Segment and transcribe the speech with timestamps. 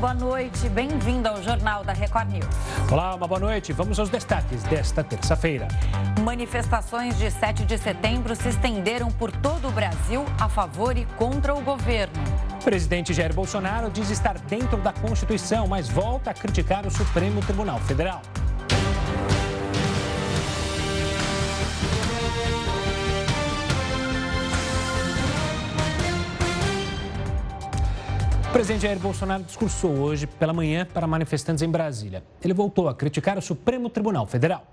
[0.00, 0.66] boa noite.
[0.70, 2.46] Bem-vindo ao Jornal da Record News.
[2.90, 3.70] Olá, uma boa noite.
[3.70, 5.68] Vamos aos destaques desta terça-feira.
[6.24, 11.54] Manifestações de 7 de setembro se estenderam por todo o Brasil a favor e contra
[11.54, 12.14] o governo.
[12.58, 17.42] O presidente Jair Bolsonaro diz estar dentro da Constituição, mas volta a criticar o Supremo
[17.42, 18.22] Tribunal Federal.
[28.50, 32.24] O presidente Jair Bolsonaro discursou hoje pela manhã para manifestantes em Brasília.
[32.42, 34.66] Ele voltou a criticar o Supremo Tribunal Federal.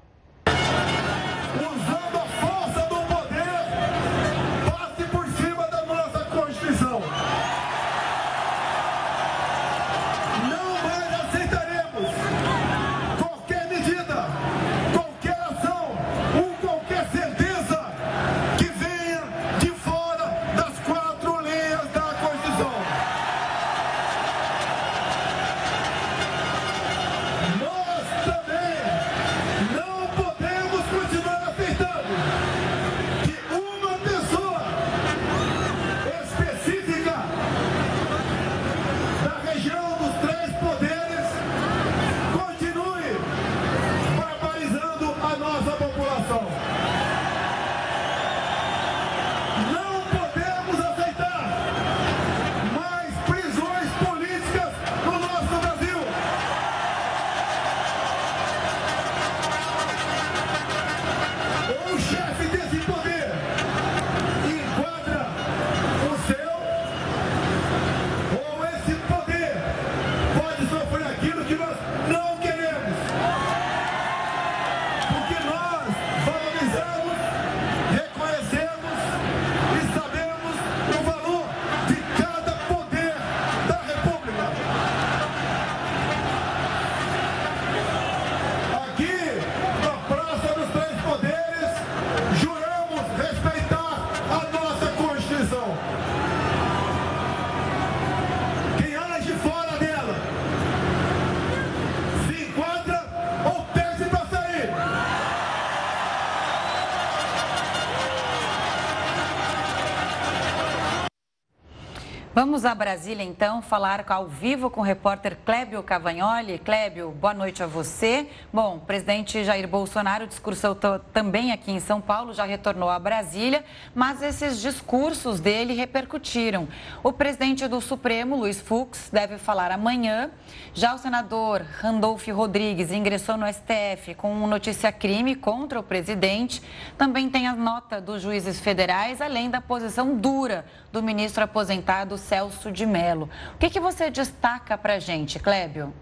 [112.57, 116.57] Vamos a Brasília, então, falar ao vivo com o repórter Clébio Cavagnoli.
[116.57, 118.28] Clébio, boa noite a você.
[118.51, 120.73] Bom, o presidente Jair Bolsonaro discursou
[121.13, 123.63] também aqui em São Paulo, já retornou a Brasília,
[123.94, 126.67] mas esses discursos dele repercutiram.
[127.03, 130.31] O presidente do Supremo, Luiz Fux, deve falar amanhã.
[130.73, 136.63] Já o senador Randolph Rodrigues ingressou no STF com um notícia-crime contra o presidente.
[136.97, 142.71] Também tem a nota dos juízes federais, além da posição dura do ministro aposentado Celso
[142.71, 143.29] de Mello.
[143.55, 145.93] O que, que você destaca para a gente, Clébio?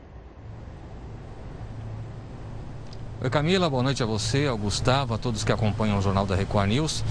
[3.29, 6.69] Camila, boa noite a você, ao Gustavo, a todos que acompanham o Jornal da Record
[6.69, 7.03] News.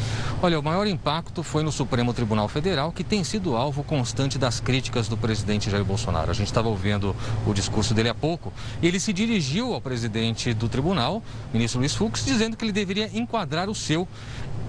[0.43, 4.61] Olha, o maior impacto foi no Supremo Tribunal Federal, que tem sido alvo constante das
[4.61, 6.31] críticas do presidente Jair Bolsonaro.
[6.31, 7.17] A gente estava ouvindo
[7.47, 11.23] o discurso dele há pouco e ele se dirigiu ao presidente do tribunal,
[11.53, 14.07] ministro Luiz Fux, dizendo que ele deveria enquadrar o seu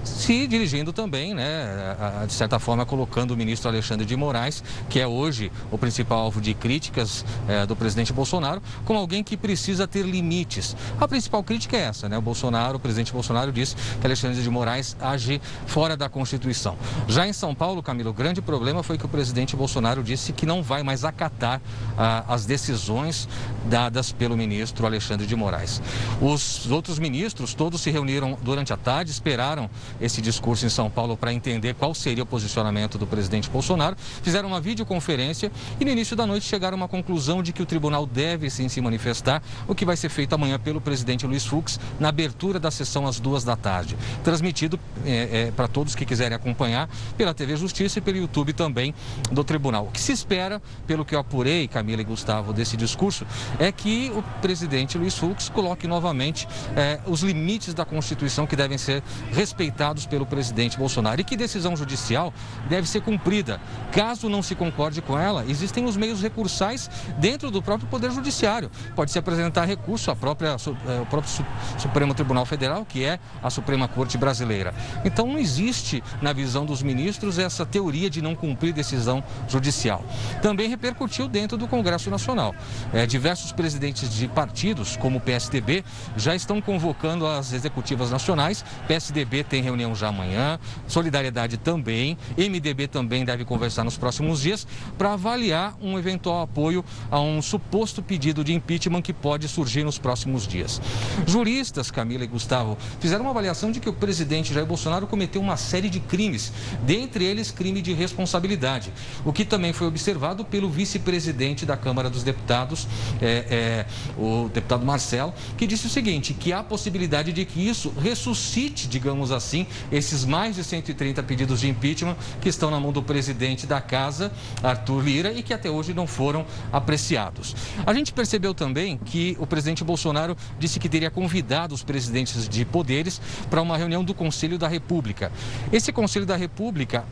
[0.05, 1.95] se dirigindo também, né,
[2.27, 6.39] de certa forma, colocando o ministro Alexandre de Moraes, que é hoje o principal alvo
[6.39, 10.75] de críticas é, do presidente Bolsonaro, como alguém que precisa ter limites.
[10.99, 12.17] A principal crítica é essa, né?
[12.17, 16.77] O Bolsonaro, o presidente Bolsonaro disse que Alexandre de Moraes age fora da Constituição.
[17.07, 20.45] Já em São Paulo, Camilo, o grande problema foi que o presidente Bolsonaro disse que
[20.45, 21.61] não vai mais acatar
[21.97, 23.27] ah, as decisões
[23.65, 25.81] dadas pelo ministro Alexandre de Moraes.
[26.21, 29.69] Os outros ministros todos se reuniram durante a tarde, esperaram
[29.99, 33.95] esse discurso em São Paulo para entender qual seria o posicionamento do presidente Bolsonaro.
[34.21, 37.65] Fizeram uma videoconferência e no início da noite chegaram a uma conclusão de que o
[37.65, 41.79] tribunal deve sim se manifestar, o que vai ser feito amanhã pelo presidente Luiz Fux
[41.99, 43.97] na abertura da sessão às duas da tarde.
[44.23, 48.93] Transmitido é, é, para todos que quiserem acompanhar pela TV Justiça e pelo YouTube também
[49.31, 49.85] do tribunal.
[49.85, 53.25] O que se espera, pelo que eu apurei, Camila e Gustavo, desse discurso,
[53.59, 58.77] é que o presidente Luiz Fux coloque novamente é, os limites da Constituição que devem
[58.77, 62.33] ser respeitados pelo presidente Bolsonaro e que decisão judicial
[62.69, 63.59] deve ser cumprida.
[63.91, 68.69] Caso não se concorde com ela, existem os meios recursais dentro do próprio Poder Judiciário.
[68.95, 71.45] Pode-se apresentar recurso, a própria, eh, o próprio
[71.77, 74.73] Supremo Tribunal Federal, que é a Suprema Corte Brasileira.
[75.05, 80.03] Então não existe, na visão dos ministros, essa teoria de não cumprir decisão judicial.
[80.41, 82.53] Também repercutiu dentro do Congresso Nacional.
[82.93, 85.83] É, diversos presidentes de partidos, como o PSDB,
[86.17, 88.65] já estão convocando as executivas nacionais.
[88.87, 94.67] PSDB tem reunião já amanhã, Solidariedade também, MDB também deve conversar nos próximos dias
[94.97, 99.97] para avaliar um eventual apoio a um suposto pedido de impeachment que pode surgir nos
[99.97, 100.81] próximos dias.
[101.27, 105.57] Juristas, Camila e Gustavo, fizeram uma avaliação de que o presidente Jair Bolsonaro cometeu uma
[105.57, 106.51] série de crimes,
[106.83, 108.91] dentre eles crime de responsabilidade,
[109.23, 112.87] o que também foi observado pelo vice-presidente da Câmara dos Deputados,
[113.21, 113.85] é, é,
[114.17, 119.31] o deputado Marcelo, que disse o seguinte, que há possibilidade de que isso ressuscite, digamos
[119.31, 123.81] assim, esses mais de 130 pedidos de impeachment que estão na mão do presidente da
[123.81, 124.31] casa,
[124.61, 127.55] Arthur Lira, e que até hoje não foram apreciados.
[127.85, 132.65] A gente percebeu também que o presidente Bolsonaro disse que teria convidado os presidentes de
[132.65, 135.31] poderes para uma reunião do Conselho da República.
[135.71, 137.05] Esse Conselho da República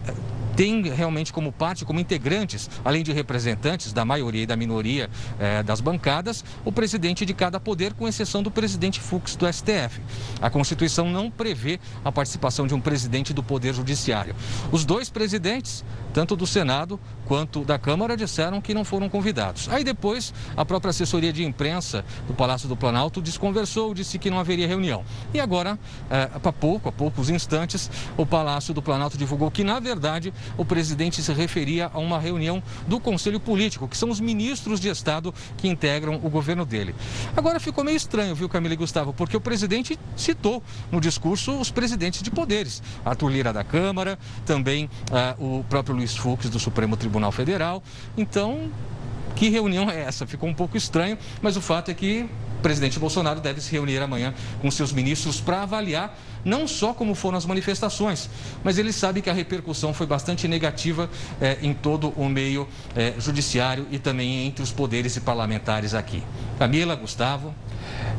[0.55, 5.09] tem realmente como parte, como integrantes, além de representantes da maioria e da minoria
[5.39, 10.01] eh, das bancadas, o presidente de cada poder, com exceção do presidente Fux do STF.
[10.41, 14.35] A Constituição não prevê a participação de um presidente do Poder Judiciário.
[14.71, 15.83] Os dois presidentes,
[16.13, 19.67] tanto do Senado quanto da Câmara, disseram que não foram convidados.
[19.69, 24.39] Aí depois, a própria assessoria de imprensa do Palácio do Planalto desconversou, disse que não
[24.39, 25.03] haveria reunião.
[25.33, 25.79] E agora,
[26.09, 30.65] eh, há pouco, há poucos instantes, o Palácio do Planalto divulgou que, na verdade, o
[30.65, 35.33] presidente se referia a uma reunião do Conselho Político, que são os ministros de Estado
[35.57, 36.95] que integram o governo dele.
[37.35, 41.71] Agora ficou meio estranho, viu, Camila e Gustavo, porque o presidente citou no discurso os
[41.71, 42.81] presidentes de poderes.
[43.03, 44.89] Arthur Lira da Câmara, também
[45.39, 47.83] uh, o próprio Luiz Fux do Supremo Tribunal Federal.
[48.17, 48.71] Então,
[49.35, 50.27] que reunião é essa?
[50.27, 52.29] Ficou um pouco estranho, mas o fato é que
[52.63, 57.37] presidente Bolsonaro deve se reunir amanhã com seus ministros para avaliar não só como foram
[57.37, 58.29] as manifestações,
[58.63, 63.13] mas ele sabe que a repercussão foi bastante negativa eh, em todo o meio eh,
[63.17, 66.21] judiciário e também entre os poderes e parlamentares aqui.
[66.59, 67.53] Camila, Gustavo.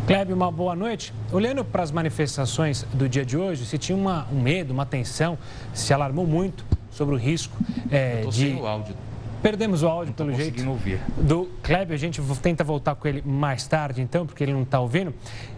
[0.06, 1.12] Kleber, uma boa noite.
[1.32, 5.38] Olhando para as manifestações do dia de hoje, se tinha uma, um medo, uma tensão,
[5.72, 7.56] se alarmou muito sobre o risco
[7.90, 8.34] é, de.
[8.34, 8.94] Sem o áudio.
[9.44, 10.66] Perdemos o áudio, pelo jeito.
[10.66, 10.98] Ouvir.
[11.18, 14.80] Do Kleber, a gente tenta voltar com ele mais tarde, então, porque ele não está
[14.80, 15.12] ouvindo.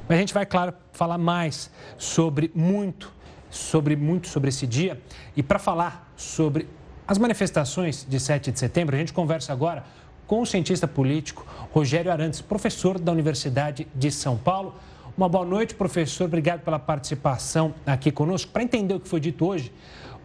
[0.09, 3.13] Mas a gente vai, claro, falar mais sobre muito,
[3.49, 5.01] sobre muito sobre esse dia.
[5.37, 6.67] E para falar sobre
[7.07, 9.85] as manifestações de 7 de setembro, a gente conversa agora
[10.27, 14.75] com o cientista político Rogério Arantes, professor da Universidade de São Paulo.
[15.17, 16.25] Uma boa noite, professor.
[16.25, 18.51] Obrigado pela participação aqui conosco.
[18.51, 19.73] Para entender o que foi dito hoje,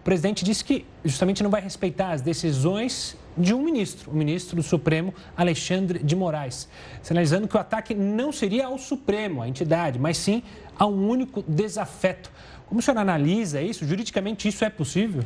[0.02, 4.56] o presidente disse que justamente não vai respeitar as decisões de um ministro, o ministro
[4.56, 6.68] do Supremo, Alexandre de Moraes,
[7.04, 10.42] sinalizando que o ataque não seria ao Supremo, a entidade, mas sim
[10.78, 12.32] a um único desafeto.
[12.68, 13.86] Como o senhor analisa isso?
[13.86, 15.24] Juridicamente isso é possível?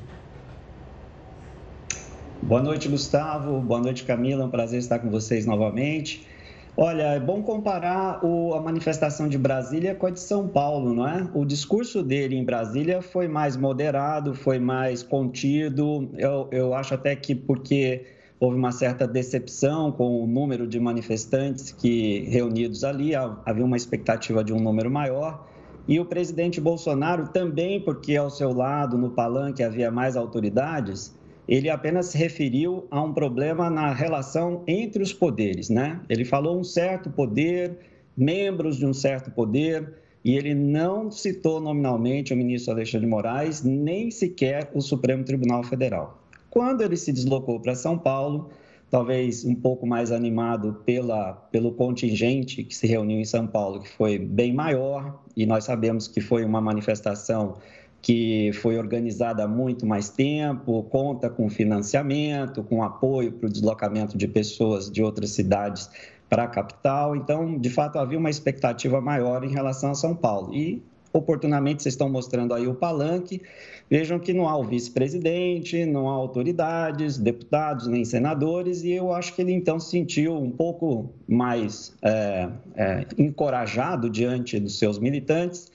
[2.41, 3.61] Boa noite, Gustavo.
[3.61, 4.43] Boa noite, Camila.
[4.43, 6.27] É um prazer estar com vocês novamente.
[6.77, 11.07] Olha, é bom comparar o, a manifestação de Brasília com a de São Paulo, não
[11.07, 11.25] é?
[11.33, 16.09] O discurso dele em Brasília foi mais moderado, foi mais contido.
[16.17, 18.05] Eu, eu acho até que porque
[18.37, 24.43] houve uma certa decepção com o número de manifestantes que reunidos ali, havia uma expectativa
[24.43, 25.47] de um número maior.
[25.87, 31.14] E o presidente Bolsonaro também, porque ao seu lado, no palanque, havia mais autoridades,
[31.47, 35.99] ele apenas se referiu a um problema na relação entre os poderes, né?
[36.09, 37.77] Ele falou um certo poder,
[38.17, 39.93] membros de um certo poder,
[40.23, 45.63] e ele não citou nominalmente o ministro Alexandre de Moraes, nem sequer o Supremo Tribunal
[45.63, 46.19] Federal.
[46.49, 48.49] Quando ele se deslocou para São Paulo,
[48.89, 53.89] talvez um pouco mais animado pela, pelo contingente que se reuniu em São Paulo, que
[53.89, 57.57] foi bem maior, e nós sabemos que foi uma manifestação
[58.05, 64.15] que foi organizada há muito mais tempo, conta com financiamento, com apoio para o deslocamento
[64.15, 65.89] de pessoas de outras cidades
[66.29, 67.15] para a capital.
[67.15, 70.53] Então, de fato, havia uma expectativa maior em relação a São Paulo.
[70.53, 73.41] E, oportunamente, vocês estão mostrando aí o palanque.
[73.89, 79.33] Vejam que não há o vice-presidente, não há autoridades, deputados, nem senadores, e eu acho
[79.33, 85.73] que ele então se sentiu um pouco mais é, é, encorajado diante dos seus militantes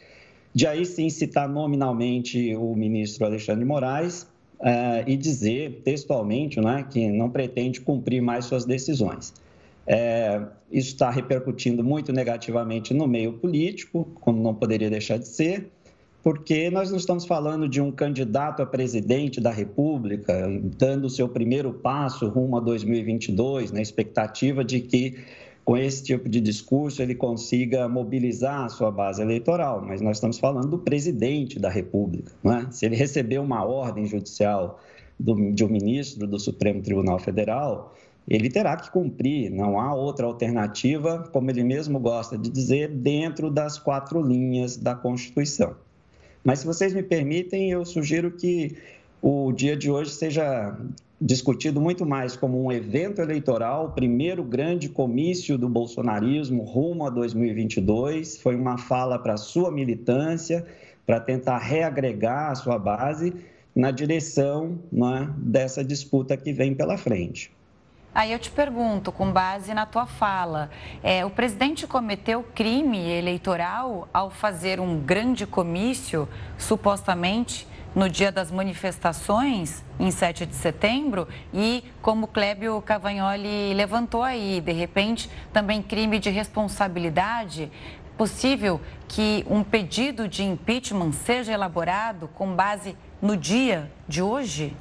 [0.54, 4.22] de aí sim citar nominalmente o ministro Alexandre de Moraes
[4.60, 9.32] uh, e dizer textualmente né, que não pretende cumprir mais suas decisões.
[9.86, 10.40] É,
[10.70, 15.68] isso está repercutindo muito negativamente no meio político, como não poderia deixar de ser,
[16.22, 20.46] porque nós não estamos falando de um candidato a presidente da República
[20.78, 25.16] dando o seu primeiro passo rumo a 2022, na expectativa de que
[25.64, 30.38] com esse tipo de discurso ele consiga mobilizar a sua base eleitoral, mas nós estamos
[30.38, 32.32] falando do presidente da República.
[32.42, 32.70] Não é?
[32.70, 34.80] Se ele receber uma ordem judicial
[35.18, 37.94] do, de um ministro do Supremo Tribunal Federal,
[38.28, 43.50] ele terá que cumprir, não há outra alternativa, como ele mesmo gosta de dizer, dentro
[43.50, 45.74] das quatro linhas da Constituição.
[46.44, 48.76] Mas, se vocês me permitem, eu sugiro que
[49.20, 50.76] o dia de hoje seja
[51.20, 58.38] discutido muito mais como um evento eleitoral, primeiro grande comício do bolsonarismo rumo a 2022.
[58.38, 60.66] Foi uma fala para sua militância,
[61.04, 63.34] para tentar reagregar a sua base
[63.76, 67.52] na direção né, dessa disputa que vem pela frente.
[68.12, 70.68] Aí eu te pergunto, com base na tua fala,
[71.00, 78.50] é, o presidente cometeu crime eleitoral ao fazer um grande comício, supostamente, no dia das
[78.50, 86.18] manifestações, em 7 de setembro, e como Clébio Cavagnoli levantou aí, de repente, também crime
[86.18, 87.70] de responsabilidade.
[88.16, 94.76] Possível que um pedido de impeachment seja elaborado com base no dia de hoje?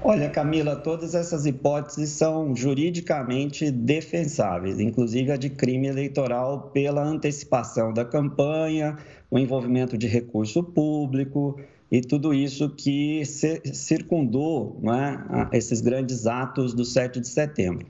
[0.00, 7.92] Olha, Camila, todas essas hipóteses são juridicamente defensáveis, inclusive a de crime eleitoral pela antecipação
[7.92, 8.96] da campanha,
[9.30, 16.84] o envolvimento de recurso público e tudo isso que circundou é, esses grandes atos do
[16.84, 17.86] 7 de setembro.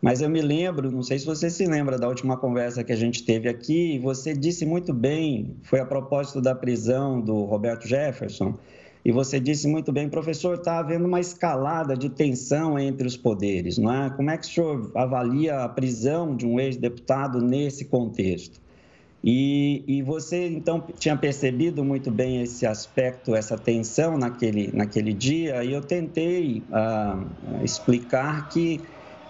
[0.00, 2.96] Mas eu me lembro, não sei se você se lembra da última conversa que a
[2.96, 8.54] gente teve aqui, você disse muito bem, foi a propósito da prisão do Roberto Jefferson,
[9.04, 13.78] e você disse muito bem, professor, está havendo uma escalada de tensão entre os poderes,
[13.78, 14.10] não é?
[14.10, 18.60] Como é que o senhor avalia a prisão de um ex-deputado nesse contexto?
[19.22, 25.62] E, e, você, então, tinha percebido muito bem esse aspecto, essa tensão naquele, naquele dia,
[25.62, 28.80] e eu tentei uh, explicar que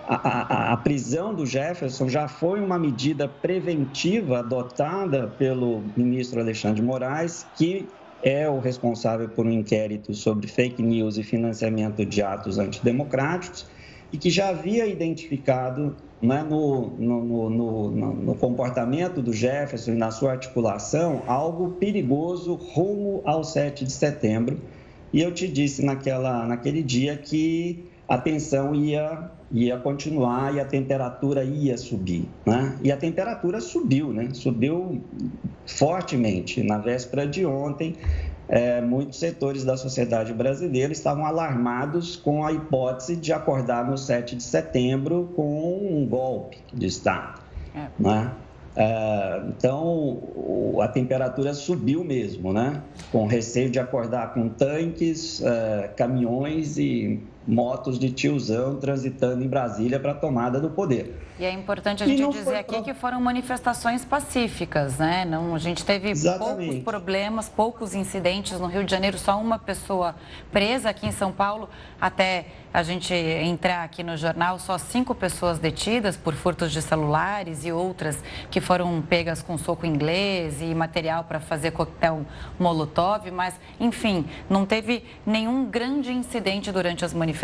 [0.07, 6.83] a, a, a, prisão do Jefferson já foi uma medida preventiva adotada pelo ministro Alexandre
[6.83, 7.89] Moraes, que
[8.23, 13.67] é o responsável por um inquérito sobre fake news e financiamento de atos antidemocráticos
[14.13, 20.11] e que já havia identificado né, no, no, no, no, comportamento do Jefferson e na
[20.11, 24.59] sua articulação algo perigoso rumo ao 7 de setembro.
[25.13, 30.65] E eu te disse naquela, naquele dia que a tensão ia, ia continuar e a
[30.65, 32.29] temperatura ia subir.
[32.45, 32.77] Né?
[32.83, 34.29] E a temperatura subiu, né?
[34.33, 35.01] subiu
[35.65, 36.63] fortemente.
[36.63, 37.97] Na véspera de ontem,
[38.51, 44.35] é, muitos setores da sociedade brasileira estavam alarmados com a hipótese de acordar no 7
[44.35, 47.41] de setembro com um golpe de Estado.
[47.73, 47.87] É.
[47.97, 48.33] Né?
[48.75, 50.19] É, então,
[50.81, 52.83] a temperatura subiu mesmo, né?
[53.13, 59.99] com receio de acordar com tanques, é, caminhões e motos de tiozão transitando em Brasília
[59.99, 61.27] para a tomada do poder.
[61.39, 65.25] E é importante a gente dizer aqui que foram manifestações pacíficas, né?
[65.25, 66.67] Não, a gente teve Exatamente.
[66.67, 70.15] poucos problemas, poucos incidentes no Rio de Janeiro, só uma pessoa
[70.53, 71.69] presa aqui em São Paulo.
[71.99, 77.65] Até a gente entrar aqui no jornal, só cinco pessoas detidas por furtos de celulares
[77.65, 82.25] e outras que foram pegas com soco inglês e material para fazer coquetel
[82.59, 83.31] molotov.
[83.31, 87.40] Mas, enfim, não teve nenhum grande incidente durante as manifestações.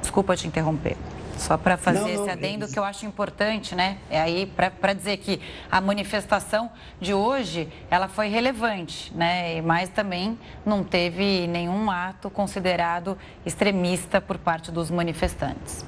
[0.00, 0.96] Desculpa te interromper.
[1.36, 3.98] Só para fazer não, não, esse adendo que eu acho importante, né?
[4.08, 6.70] É aí para dizer que a manifestação
[7.00, 9.60] de hoje ela foi relevante, né?
[9.62, 15.84] Mas também não teve nenhum ato considerado extremista por parte dos manifestantes.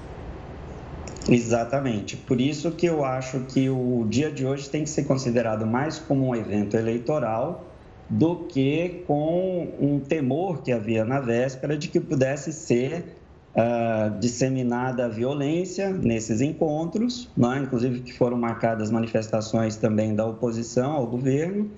[1.29, 2.17] Exatamente.
[2.17, 5.99] Por isso que eu acho que o dia de hoje tem que ser considerado mais
[5.99, 7.65] como um evento eleitoral
[8.09, 13.17] do que com um temor que havia na véspera de que pudesse ser
[13.57, 17.63] uh, disseminada a violência nesses encontros, né?
[17.65, 21.71] inclusive que foram marcadas manifestações também da oposição ao governo,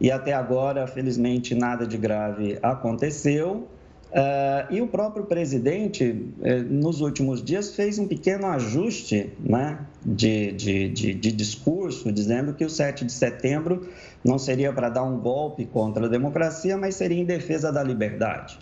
[0.00, 3.68] e até agora, felizmente, nada de grave aconteceu.
[4.06, 10.52] Uh, e o próprio presidente, eh, nos últimos dias, fez um pequeno ajuste né, de,
[10.52, 13.88] de, de, de, discurso, dizendo que o 7 de setembro
[14.24, 18.56] não seria para dar um golpe contra a democracia, mas seria em defesa da liberdade.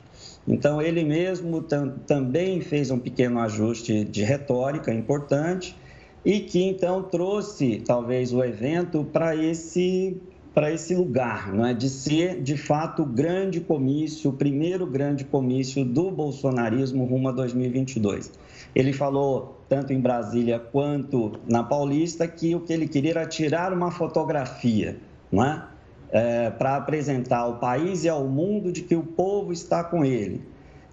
[0.49, 5.77] Então, ele mesmo tam, também fez um pequeno ajuste de retórica importante
[6.25, 10.17] e que então trouxe talvez o evento para esse
[10.55, 11.75] para esse lugar, não é?
[11.75, 17.33] de ser de fato o grande comício, o primeiro grande comício do bolsonarismo rumo a
[17.33, 18.31] 2022.
[18.73, 23.73] Ele falou tanto em Brasília quanto na Paulista que o que ele queria era tirar
[23.73, 24.97] uma fotografia,
[25.33, 25.65] não é?
[26.13, 30.41] é, para apresentar ao país e ao mundo de que o povo está com ele.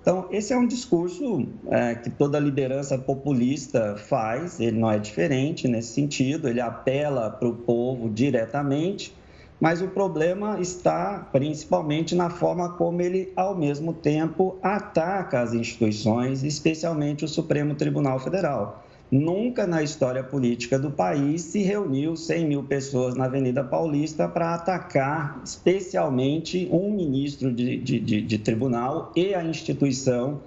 [0.02, 5.68] Então, esse é um discurso é, que toda liderança populista faz, ele não é diferente
[5.68, 9.14] nesse sentido, ele apela para o povo diretamente,
[9.62, 16.44] mas o problema está principalmente na forma como ele, ao mesmo tempo, ataca as instituições,
[16.44, 18.84] especialmente o Supremo Tribunal Federal.
[19.12, 24.56] Nunca na história política do país se reuniu 100 mil pessoas na Avenida Paulista para
[24.56, 30.40] atacar especialmente um ministro de, de, de, de tribunal e a instituição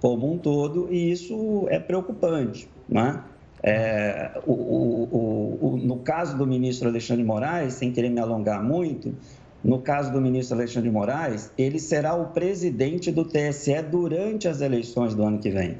[0.00, 2.68] como um todo, e isso é preocupante.
[2.88, 3.22] Né?
[3.62, 8.62] É, o, o, o, no caso do ministro Alexandre de Moraes, sem querer me alongar
[8.62, 9.14] muito,
[9.62, 14.60] no caso do ministro Alexandre de Moraes, ele será o presidente do TSE durante as
[14.60, 15.76] eleições do ano que vem.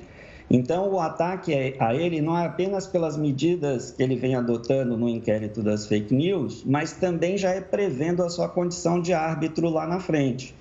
[0.49, 5.09] Então, o ataque a ele não é apenas pelas medidas que ele vem adotando no
[5.09, 9.87] inquérito das fake news, mas também já é prevendo a sua condição de árbitro lá
[9.87, 10.55] na frente.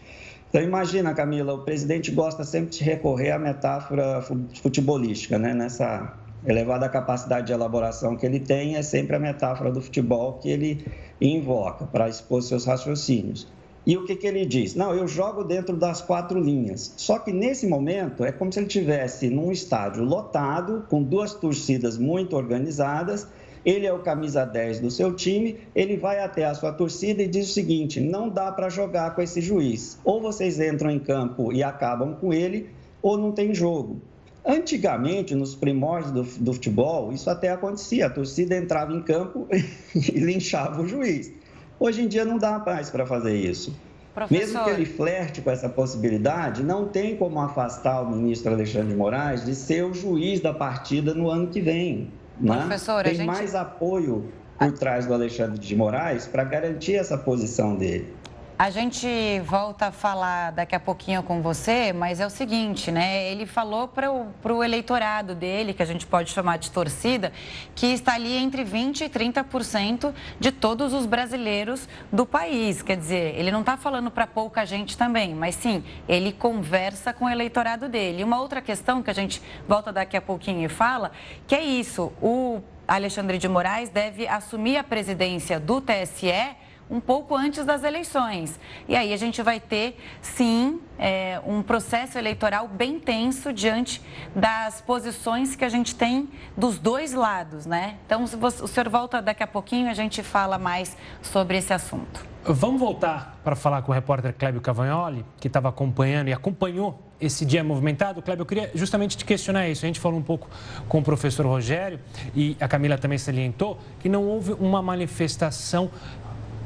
[0.49, 4.21] Então, imagina, Camila, o presidente gosta sempre de recorrer à metáfora
[4.61, 5.53] futebolística, né?
[5.53, 10.49] Nessa elevada capacidade de elaboração que ele tem, é sempre a metáfora do futebol que
[10.49, 10.85] ele
[11.19, 13.47] invoca para expor seus raciocínios.
[13.85, 14.75] E o que, que ele diz?
[14.75, 16.93] Não, eu jogo dentro das quatro linhas.
[16.97, 21.97] Só que nesse momento é como se ele tivesse num estádio lotado, com duas torcidas
[21.97, 23.27] muito organizadas.
[23.65, 27.27] Ele é o camisa 10 do seu time, ele vai até a sua torcida e
[27.27, 29.99] diz o seguinte: não dá para jogar com esse juiz.
[30.03, 32.69] Ou vocês entram em campo e acabam com ele,
[33.01, 34.01] ou não tem jogo.
[34.45, 38.07] Antigamente, nos primórdios do, do futebol, isso até acontecia.
[38.07, 39.47] A torcida entrava em campo
[39.93, 41.31] e linchava o juiz.
[41.79, 43.75] Hoje em dia não dá mais para fazer isso.
[44.13, 44.39] Professor...
[44.39, 48.95] Mesmo que ele flerte com essa possibilidade, não tem como afastar o ministro Alexandre de
[48.95, 52.11] Moraes de ser o juiz da partida no ano que vem.
[52.39, 52.57] Né?
[52.57, 53.25] Professor, tem gente...
[53.25, 54.25] mais apoio
[54.57, 58.13] por trás do Alexandre de Moraes para garantir essa posição dele.
[58.61, 63.23] A gente volta a falar daqui a pouquinho com você, mas é o seguinte, né?
[63.31, 64.11] Ele falou para
[64.53, 67.33] o eleitorado dele, que a gente pode chamar de torcida,
[67.73, 72.83] que está ali entre 20% e 30% de todos os brasileiros do país.
[72.83, 77.25] Quer dizer, ele não está falando para pouca gente também, mas sim, ele conversa com
[77.25, 78.21] o eleitorado dele.
[78.21, 81.11] E uma outra questão que a gente volta daqui a pouquinho e fala,
[81.47, 87.35] que é isso, o Alexandre de Moraes deve assumir a presidência do TSE um pouco
[87.35, 88.59] antes das eleições.
[88.87, 94.01] E aí a gente vai ter, sim, é, um processo eleitoral bem tenso diante
[94.35, 97.95] das posições que a gente tem dos dois lados, né?
[98.05, 101.73] Então, se você, o senhor volta daqui a pouquinho, a gente fala mais sobre esse
[101.73, 102.29] assunto.
[102.43, 107.45] Vamos voltar para falar com o repórter Clébio Cavagnoli, que estava acompanhando e acompanhou esse
[107.45, 108.19] dia movimentado.
[108.19, 109.85] Clébio, eu queria justamente te questionar isso.
[109.85, 110.49] A gente falou um pouco
[110.89, 111.99] com o professor Rogério
[112.35, 115.91] e a Camila também salientou que não houve uma manifestação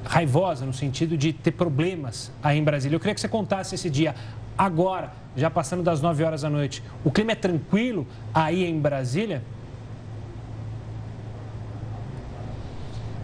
[0.06, 2.96] raivosa no sentido de ter problemas aí em Brasília.
[2.96, 4.16] Eu queria que você contasse esse dia
[4.58, 6.82] agora, já passando das 9 horas da noite.
[7.04, 9.44] O clima é tranquilo aí em Brasília?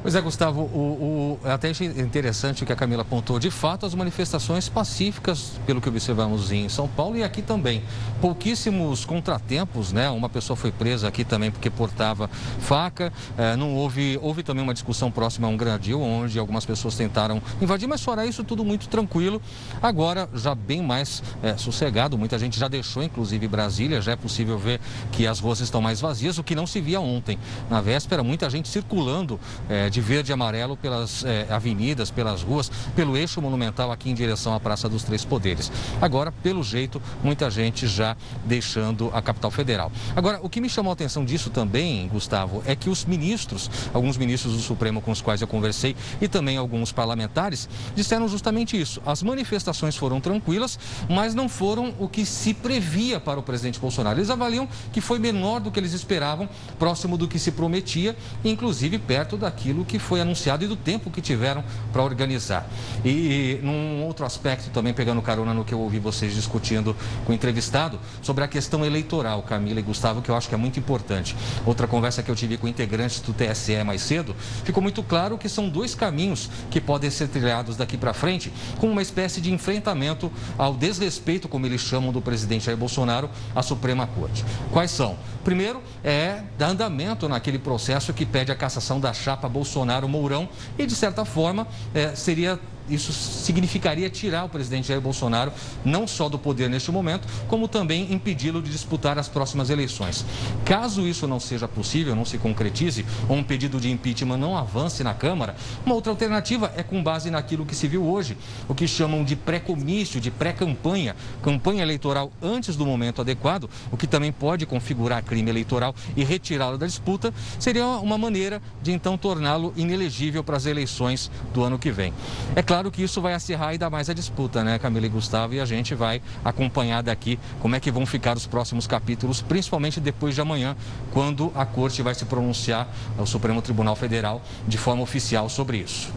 [0.02, 3.38] Pois é, Gustavo, o, o, até achei interessante o que a Camila apontou.
[3.38, 7.84] De fato, as manifestações pacíficas, pelo que observamos em São Paulo e aqui também.
[8.20, 10.10] Pouquíssimos contratempos, né?
[10.10, 12.28] Uma pessoa foi presa aqui também porque portava
[12.60, 13.14] faca.
[13.38, 17.40] É, não houve, houve também uma discussão próxima a um gradil, onde algumas pessoas tentaram
[17.62, 19.40] invadir, mas fora isso, tudo muito tranquilo.
[19.84, 24.58] Agora, já bem mais é, sossegado, muita gente já deixou, inclusive Brasília, já é possível
[24.58, 27.38] ver que as ruas estão mais vazias, o que não se via ontem.
[27.70, 29.40] Na véspera, muita gente circulando.
[29.70, 34.14] É, de verde e amarelo pelas eh, avenidas, pelas ruas, pelo eixo monumental aqui em
[34.14, 35.72] direção à Praça dos Três Poderes.
[36.02, 39.92] Agora, pelo jeito, muita gente já deixando a capital federal.
[40.16, 44.16] Agora, o que me chamou a atenção disso também, Gustavo, é que os ministros, alguns
[44.18, 49.02] ministros do Supremo com os quais eu conversei e também alguns parlamentares, disseram justamente isso.
[49.06, 54.18] As manifestações foram tranquilas, mas não foram o que se previa para o presidente Bolsonaro.
[54.18, 56.48] Eles avaliam que foi menor do que eles esperavam,
[56.80, 61.10] próximo do que se prometia, inclusive perto daquilo do que foi anunciado e do tempo
[61.10, 62.68] que tiveram para organizar.
[63.04, 67.36] E num outro aspecto, também pegando carona no que eu ouvi vocês discutindo com o
[67.36, 71.36] entrevistado, sobre a questão eleitoral, Camila e Gustavo, que eu acho que é muito importante.
[71.66, 75.50] Outra conversa que eu tive com integrantes do TSE mais cedo, ficou muito claro que
[75.50, 80.32] são dois caminhos que podem ser trilhados daqui para frente, com uma espécie de enfrentamento
[80.58, 84.46] ao desrespeito, como eles chamam, do presidente Jair Bolsonaro à Suprema Corte.
[84.72, 85.18] Quais são?
[85.44, 90.86] Primeiro, é dar andamento naquele processo que pede a cassação da chapa Bolsonaro Mourão e,
[90.86, 95.52] de certa forma, é, seria isso significaria tirar o presidente Jair Bolsonaro
[95.84, 100.26] não só do poder neste momento, como também impedi-lo de disputar as próximas eleições.
[100.66, 105.04] Caso isso não seja possível, não se concretize, ou um pedido de impeachment não avance
[105.04, 108.88] na Câmara, uma outra alternativa é com base naquilo que se viu hoje, o que
[108.88, 114.66] chamam de pré-comício, de pré-campanha, campanha eleitoral antes do momento adequado, o que também pode
[114.66, 120.58] configurar crime eleitoral e retirá-lo da disputa, seria uma maneira de então torná-lo inelegível para
[120.58, 122.14] as eleições do ano que vem.
[122.56, 125.60] É claro que isso vai acirrar ainda mais a disputa, né, Camila e Gustavo, e
[125.60, 130.34] a gente vai acompanhar daqui como é que vão ficar os próximos capítulos, principalmente depois
[130.34, 130.76] de amanhã,
[131.12, 136.12] quando a Corte vai se pronunciar, o Supremo Tribunal Federal, de forma oficial sobre isso.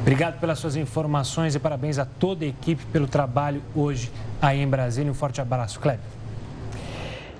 [0.00, 4.10] Obrigado pelas suas informações e parabéns a toda a equipe pelo trabalho hoje
[4.42, 5.10] aí em Brasília.
[5.10, 6.19] Um forte abraço, Kleber.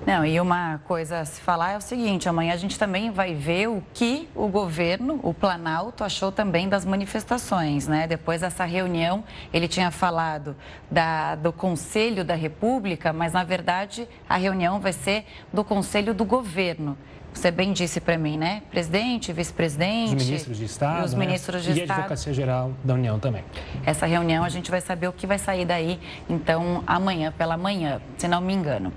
[0.05, 3.35] Não, e uma coisa a se falar é o seguinte: amanhã a gente também vai
[3.35, 8.07] ver o que o governo, o Planalto, achou também das manifestações, né?
[8.07, 10.55] Depois dessa reunião, ele tinha falado
[10.89, 16.25] da, do Conselho da República, mas na verdade a reunião vai ser do Conselho do
[16.25, 16.97] Governo.
[17.33, 18.61] Você bem disse para mim, né?
[18.69, 20.15] Presidente, vice-presidente.
[20.15, 21.05] Os ministros de Estado.
[21.05, 21.73] os ministros né?
[21.73, 21.97] de e Estado.
[21.97, 23.43] E a Advocacia Geral da União também.
[23.85, 28.01] Essa reunião a gente vai saber o que vai sair daí, então, amanhã pela manhã,
[28.17, 28.93] se não me engano.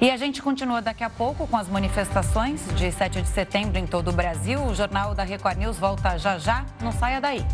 [0.00, 3.86] E a gente continua daqui a pouco com as manifestações de 7 de setembro em
[3.86, 4.62] todo o Brasil.
[4.64, 6.64] O Jornal da Record News volta já já.
[6.80, 7.44] Não saia daí.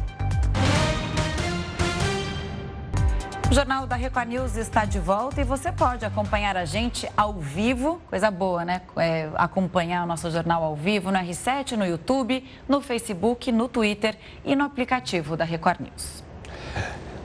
[3.52, 7.34] O Jornal da Record News está de volta e você pode acompanhar a gente ao
[7.34, 8.80] vivo, coisa boa, né?
[8.96, 14.16] É, acompanhar o nosso jornal ao vivo no R7, no YouTube, no Facebook, no Twitter
[14.42, 16.24] e no aplicativo da Record News.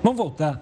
[0.03, 0.61] Vamos voltar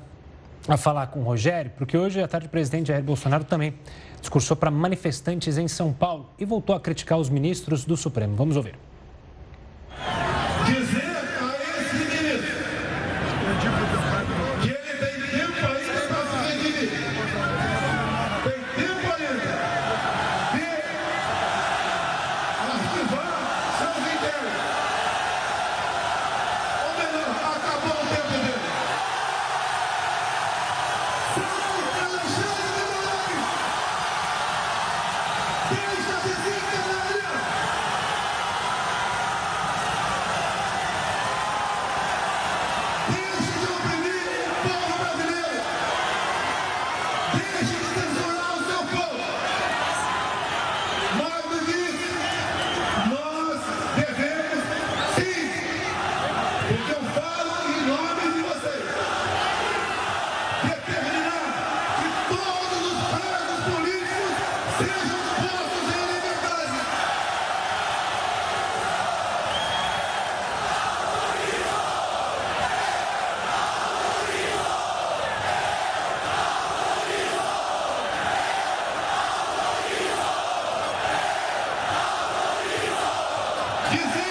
[0.67, 3.73] a falar com o Rogério, porque hoje à tarde o presidente Jair Bolsonaro também
[4.21, 8.35] discursou para manifestantes em São Paulo e voltou a criticar os ministros do Supremo.
[8.35, 8.75] Vamos ouvir.
[83.95, 84.15] A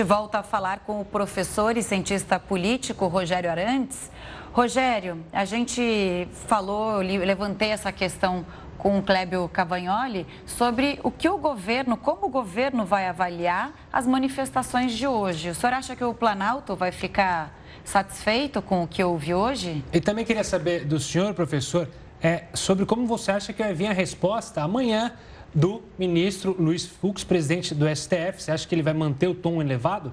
[0.00, 4.10] gente volta a falar com o professor e cientista político Rogério Arantes.
[4.50, 8.46] Rogério, a gente falou, levantei essa questão
[8.78, 14.06] com o Clébio Cavagnoli sobre o que o governo, como o governo vai avaliar as
[14.06, 15.50] manifestações de hoje.
[15.50, 19.84] O senhor acha que o Planalto vai ficar satisfeito com o que houve hoje?
[19.92, 21.86] E também queria saber do senhor, professor,
[22.22, 25.12] é, sobre como você acha que vai vir a resposta amanhã
[25.54, 28.42] do ministro Luiz Fux, presidente do STF.
[28.42, 30.12] Você acha que ele vai manter o tom elevado?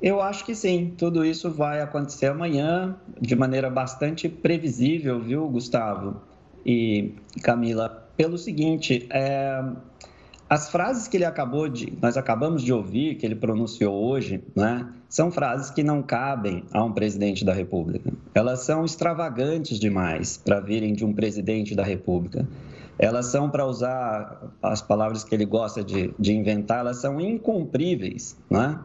[0.00, 0.94] Eu acho que sim.
[0.98, 6.20] Tudo isso vai acontecer amanhã de maneira bastante previsível, viu, Gustavo
[6.64, 8.06] e Camila?
[8.16, 9.62] Pelo seguinte, é...
[10.48, 14.86] as frases que ele acabou de, nós acabamos de ouvir, que ele pronunciou hoje, né,
[15.08, 18.12] são frases que não cabem a um presidente da República.
[18.34, 22.46] Elas são extravagantes demais para virem de um presidente da República.
[22.98, 28.36] Elas são, para usar as palavras que ele gosta de, de inventar, elas são incumpríveis,
[28.48, 28.78] né?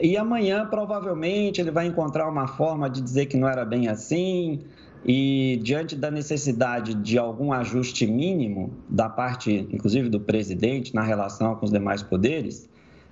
[0.00, 4.60] e amanhã, provavelmente, ele vai encontrar uma forma de dizer que não era bem assim.
[5.04, 11.54] E diante da necessidade de algum ajuste mínimo da parte, inclusive do presidente, na relação
[11.56, 12.68] com os demais poderes,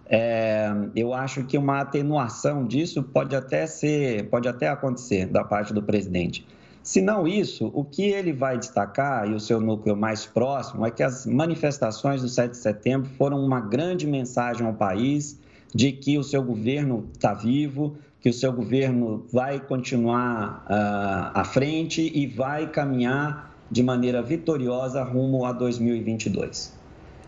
[0.07, 5.73] é, eu acho que uma atenuação disso pode até ser, pode até acontecer da parte
[5.73, 6.47] do presidente.
[6.83, 10.91] Se não isso, o que ele vai destacar e o seu núcleo mais próximo é
[10.91, 15.39] que as manifestações do 7 de setembro foram uma grande mensagem ao país
[15.75, 21.45] de que o seu governo está vivo, que o seu governo vai continuar uh, à
[21.45, 26.73] frente e vai caminhar de maneira vitoriosa rumo a 2022.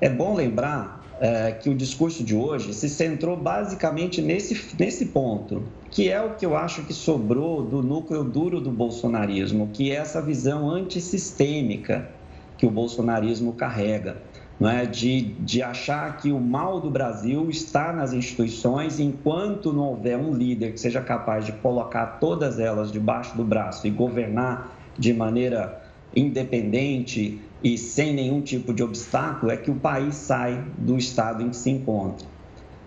[0.01, 5.63] É bom lembrar é, que o discurso de hoje se centrou basicamente nesse, nesse ponto,
[5.91, 9.97] que é o que eu acho que sobrou do núcleo duro do bolsonarismo, que é
[9.97, 12.09] essa visão antissistêmica
[12.57, 14.17] que o bolsonarismo carrega.
[14.61, 14.85] É?
[14.85, 20.35] De, de achar que o mal do Brasil está nas instituições, enquanto não houver um
[20.35, 25.83] líder que seja capaz de colocar todas elas debaixo do braço e governar de maneira
[26.15, 31.51] independente e sem nenhum tipo de obstáculo, é que o país sai do estado em
[31.51, 32.27] que se encontra.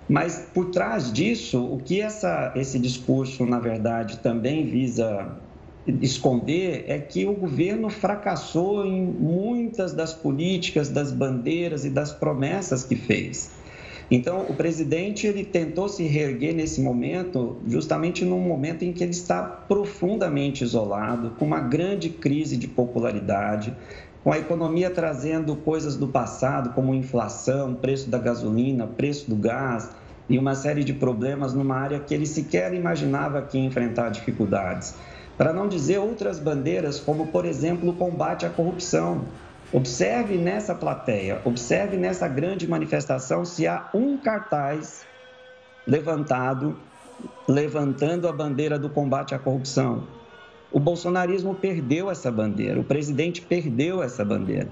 [0.07, 5.37] Mas por trás disso, o que essa, esse discurso, na verdade, também visa
[6.01, 12.83] esconder é que o governo fracassou em muitas das políticas, das bandeiras e das promessas
[12.83, 13.51] que fez.
[14.11, 19.11] Então, o presidente ele tentou se reerguer nesse momento, justamente num momento em que ele
[19.11, 23.75] está profundamente isolado, com uma grande crise de popularidade,
[24.23, 29.89] com a economia trazendo coisas do passado, como inflação, preço da gasolina, preço do gás
[30.29, 34.95] e uma série de problemas numa área que ele sequer imaginava que ia enfrentar dificuldades.
[35.37, 39.25] Para não dizer outras bandeiras, como, por exemplo, o combate à corrupção.
[39.71, 45.03] Observe nessa plateia, observe nessa grande manifestação se há um cartaz
[45.87, 46.77] levantado,
[47.47, 50.03] levantando a bandeira do combate à corrupção.
[50.71, 54.67] O bolsonarismo perdeu essa bandeira, o presidente perdeu essa bandeira.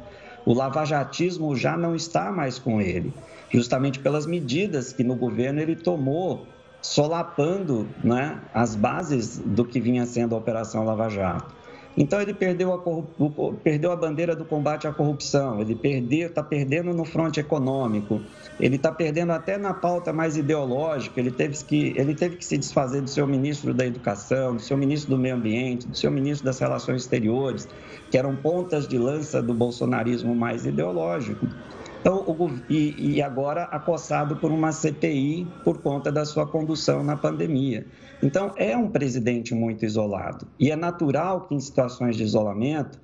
[0.46, 3.12] O lavajatismo já não está mais com ele,
[3.50, 6.46] justamente pelas medidas que no governo ele tomou
[6.82, 11.62] solapando né, as bases do que vinha sendo a Operação Lava Jato.
[11.98, 15.78] Então ele perdeu a, perdeu a bandeira do combate à corrupção, ele
[16.24, 18.22] está perdendo no fronte econômico,
[18.60, 22.58] ele está perdendo até na pauta mais ideológica, ele teve, que, ele teve que se
[22.58, 26.46] desfazer do seu ministro da Educação, do seu ministro do Meio Ambiente, do seu ministro
[26.46, 27.68] das Relações Exteriores,
[28.10, 31.46] que eram pontas de lança do bolsonarismo mais ideológico.
[32.02, 37.16] Então, o, e, e agora acossado por uma CPI por conta da sua condução na
[37.16, 37.86] pandemia.
[38.24, 40.48] Então, é um presidente muito isolado.
[40.60, 43.00] E é natural que, em situações de isolamento,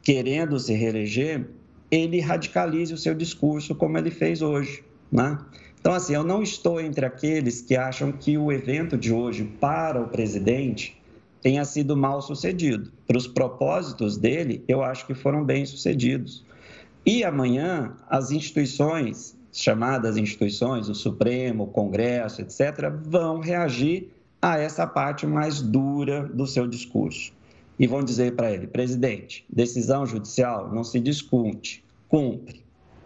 [0.00, 1.48] querendo se reeleger,
[1.90, 4.84] ele radicalize o seu discurso como ele fez hoje.
[5.10, 5.36] Né?
[5.80, 10.00] Então, assim, eu não estou entre aqueles que acham que o evento de hoje para
[10.00, 11.00] o presidente
[11.42, 12.92] tenha sido mal sucedido.
[13.06, 16.44] Para os propósitos dele, eu acho que foram bem sucedidos.
[17.06, 24.10] E amanhã, as instituições, chamadas instituições, o Supremo, o Congresso, etc., vão reagir
[24.42, 27.32] a essa parte mais dura do seu discurso.
[27.78, 32.64] E vão dizer para ele: presidente, decisão judicial não se discute, cumpre.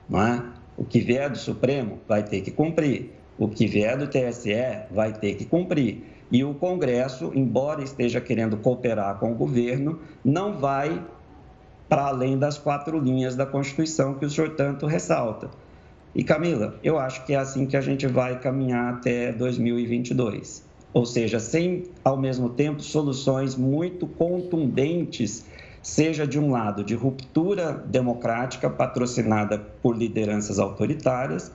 [0.09, 0.45] Não é?
[0.79, 3.11] O que vier do Supremo vai ter que cumprir.
[3.39, 6.03] O que vier do TSE vai ter que cumprir.
[6.33, 11.05] E o Congresso, embora esteja querendo cooperar com o governo, não vai
[11.91, 15.51] para além das quatro linhas da Constituição que o senhor tanto ressalta.
[16.15, 20.65] E Camila, eu acho que é assim que a gente vai caminhar até 2022.
[20.93, 25.45] Ou seja, sem ao mesmo tempo soluções muito contundentes,
[25.83, 31.51] seja de um lado de ruptura democrática patrocinada por lideranças autoritárias,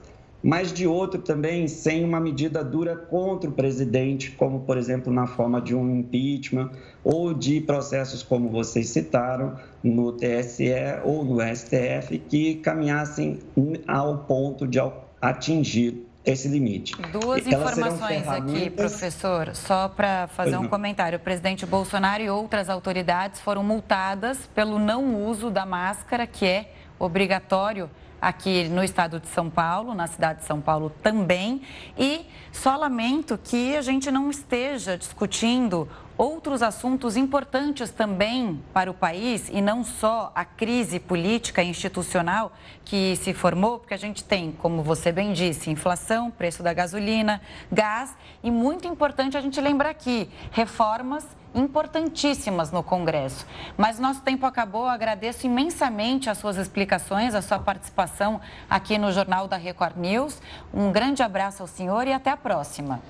[0.46, 5.26] mas de outro também sem uma medida dura contra o presidente, como, por exemplo, na
[5.26, 6.70] forma de um impeachment
[7.02, 10.70] ou de processos como vocês citaram no TSE
[11.02, 13.40] ou no STF que caminhassem
[13.88, 14.78] ao ponto de
[15.20, 16.94] atingir esse limite.
[17.10, 21.18] Duas informações aqui, professor, só para fazer um comentário.
[21.18, 26.70] O presidente Bolsonaro e outras autoridades foram multadas pelo não uso da máscara, que é
[27.00, 31.62] obrigatório aqui no estado de São Paulo, na cidade de São Paulo também.
[31.98, 38.94] E só lamento que a gente não esteja discutindo outros assuntos importantes também para o
[38.94, 42.52] país e não só a crise política e institucional
[42.84, 47.40] que se formou, porque a gente tem, como você bem disse, inflação, preço da gasolina,
[47.70, 51.26] gás e muito importante a gente lembrar aqui, reformas
[51.56, 53.46] importantíssimas no Congresso.
[53.76, 54.86] Mas nosso tempo acabou.
[54.86, 60.40] Agradeço imensamente as suas explicações, a sua participação aqui no Jornal da Record News.
[60.72, 63.00] Um grande abraço ao senhor e até a próxima.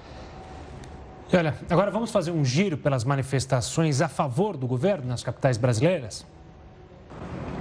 [1.30, 5.56] E olha, agora vamos fazer um giro pelas manifestações a favor do governo nas capitais
[5.56, 6.24] brasileiras?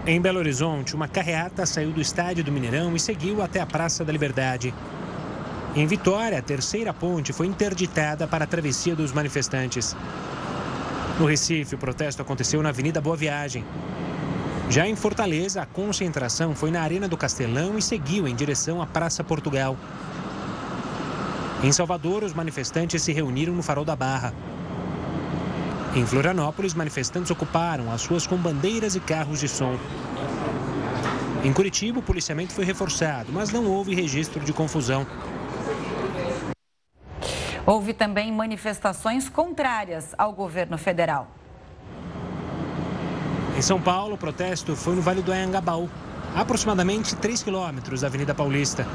[0.05, 4.05] Em Belo Horizonte, uma carreata saiu do estádio do Mineirão e seguiu até a Praça
[4.05, 4.71] da Liberdade.
[5.75, 9.95] Em Vitória, a terceira ponte foi interditada para a travessia dos manifestantes.
[11.17, 13.63] No Recife, o protesto aconteceu na Avenida Boa Viagem.
[14.69, 18.85] Já em Fortaleza, a concentração foi na Arena do Castelão e seguiu em direção à
[18.85, 19.77] Praça Portugal.
[21.63, 24.33] Em Salvador, os manifestantes se reuniram no Farol da Barra.
[25.95, 29.77] Em Florianópolis, manifestantes ocuparam as ruas com bandeiras e carros de som.
[31.45, 35.07] Em Curitiba, o policiamento foi reforçado, mas não houve registro de confusão.
[37.67, 41.27] Houve também manifestações contrárias ao governo federal.
[43.57, 45.89] Em São Paulo, o protesto foi no Vale do Anhangabaú,
[46.35, 48.85] aproximadamente 3 quilômetros da Avenida Paulista.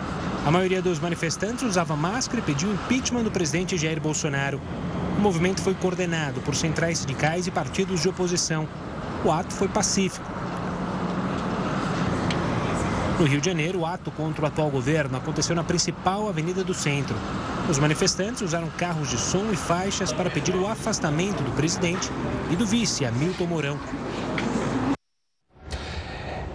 [0.46, 4.60] A maioria dos manifestantes usava máscara e pediu impeachment do presidente Jair Bolsonaro.
[5.18, 8.68] O movimento foi coordenado por centrais sindicais e partidos de oposição.
[9.24, 10.39] O ato foi pacífico.
[13.20, 16.72] No Rio de Janeiro, o ato contra o atual governo aconteceu na principal avenida do
[16.72, 17.14] centro.
[17.68, 22.08] Os manifestantes usaram carros de som e faixas para pedir o afastamento do presidente
[22.50, 23.78] e do vice, Hamilton Mourão.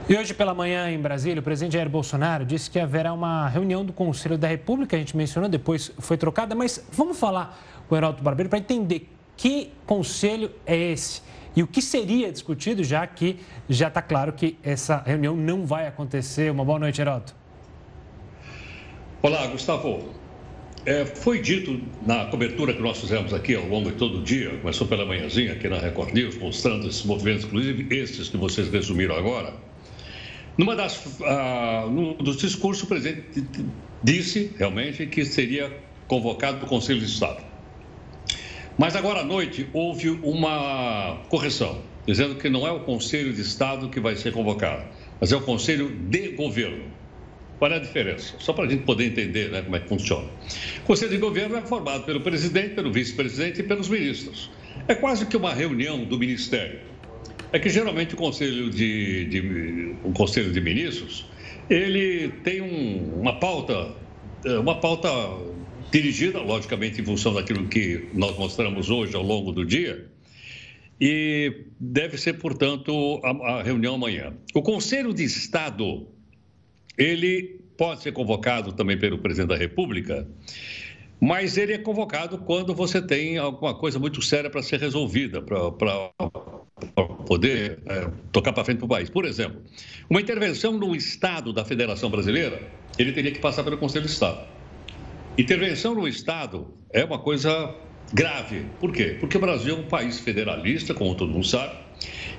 [0.10, 3.86] E hoje pela manhã em Brasília, o presidente Jair Bolsonaro disse que haverá uma reunião
[3.86, 7.97] do Conselho da República, a gente mencionou, depois foi trocada, mas vamos falar com o
[7.97, 11.21] Heraldo Barbeiro para entender que conselho é esse
[11.55, 13.37] e o que seria discutido, já que
[13.69, 16.51] já está claro que essa reunião não vai acontecer.
[16.51, 17.31] Uma boa noite, Heraldo.
[19.21, 20.13] Olá, Gustavo.
[20.85, 24.55] É, foi dito na cobertura que nós fizemos aqui ao longo de todo o dia,
[24.59, 29.15] começou pela manhãzinha aqui na Record News, mostrando esses movimentos, inclusive esses que vocês resumiram
[29.15, 29.51] agora,
[30.57, 33.43] numa das, uh, num dos discursos, o presidente
[34.03, 35.75] disse realmente que seria
[36.07, 37.43] convocado para o Conselho de Estado.
[38.77, 43.89] Mas agora à noite houve uma correção, dizendo que não é o Conselho de Estado
[43.89, 44.83] que vai ser convocado,
[45.19, 46.83] mas é o Conselho de Governo.
[47.57, 48.35] Qual é a diferença?
[48.39, 50.27] Só para a gente poder entender né, como é que funciona.
[50.79, 54.51] O Conselho de Governo é formado pelo presidente, pelo vice-presidente e pelos ministros.
[54.89, 56.81] É quase que uma reunião do Ministério.
[57.53, 61.25] É que geralmente o Conselho de, de, o Conselho de Ministros
[61.69, 63.93] ele tem um, uma pauta,
[64.43, 65.09] é, uma pauta
[65.91, 70.10] dirigida, logicamente, em função daquilo que nós mostramos hoje ao longo do dia,
[71.00, 74.34] e deve ser, portanto, a, a reunião amanhã.
[74.54, 76.08] O Conselho de Estado,
[76.98, 80.28] ele pode ser convocado também pelo presidente da República,
[81.19, 86.12] mas ele é convocado quando você tem alguma coisa muito séria para ser resolvida, para
[87.26, 89.10] poder é, tocar para frente para o país.
[89.10, 89.62] Por exemplo,
[90.10, 92.62] uma intervenção no Estado da Federação Brasileira,
[92.98, 94.54] ele teria que passar pelo Conselho de Estado.
[95.38, 97.76] Intervenção no Estado é uma coisa
[98.13, 98.67] grave.
[98.80, 99.17] Por quê?
[99.19, 101.74] Porque o Brasil é um país federalista, como todo mundo sabe,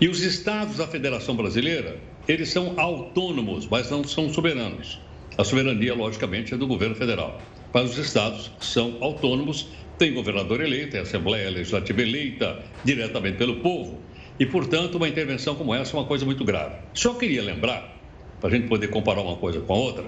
[0.01, 4.99] e os estados da Federação Brasileira, eles são autônomos, mas não são soberanos.
[5.37, 7.39] A soberania, logicamente, é do governo federal.
[7.71, 14.01] Mas os estados são autônomos, tem governador eleito, tem Assembleia Legislativa eleita diretamente pelo povo.
[14.41, 16.77] E, portanto, uma intervenção como essa é uma coisa muito grave.
[16.95, 17.95] Só queria lembrar,
[18.41, 20.05] para a gente poder comparar uma coisa com a outra,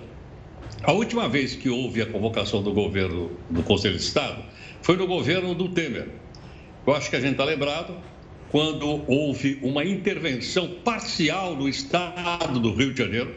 [0.83, 4.43] a última vez que houve a convocação do governo do Conselho de Estado
[4.83, 6.09] foi no governo do Temer.
[6.87, 7.95] Eu acho que a gente está lembrado
[8.51, 13.35] quando houve uma intervenção parcial no Estado do Rio de Janeiro,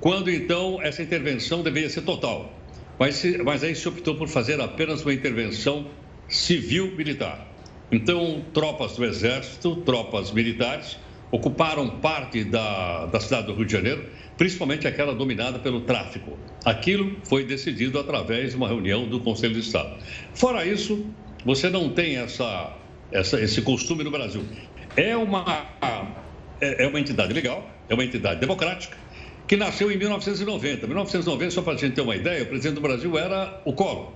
[0.00, 2.52] quando então essa intervenção deveria ser total.
[2.98, 5.86] Mas, mas aí se optou por fazer apenas uma intervenção
[6.28, 7.46] civil-militar.
[7.90, 10.98] Então, tropas do Exército, tropas militares,
[11.30, 14.04] ocuparam parte da, da cidade do Rio de Janeiro,
[14.42, 16.36] principalmente aquela dominada pelo tráfico.
[16.64, 19.96] Aquilo foi decidido através de uma reunião do Conselho de Estado.
[20.34, 21.06] Fora isso,
[21.44, 22.76] você não tem essa,
[23.12, 24.42] essa, esse costume no Brasil.
[24.96, 25.64] É uma,
[26.60, 28.96] é, é uma entidade legal, é uma entidade democrática,
[29.46, 30.88] que nasceu em 1990.
[30.88, 34.10] 1990, só para a gente ter uma ideia, o presidente do Brasil era o Collor.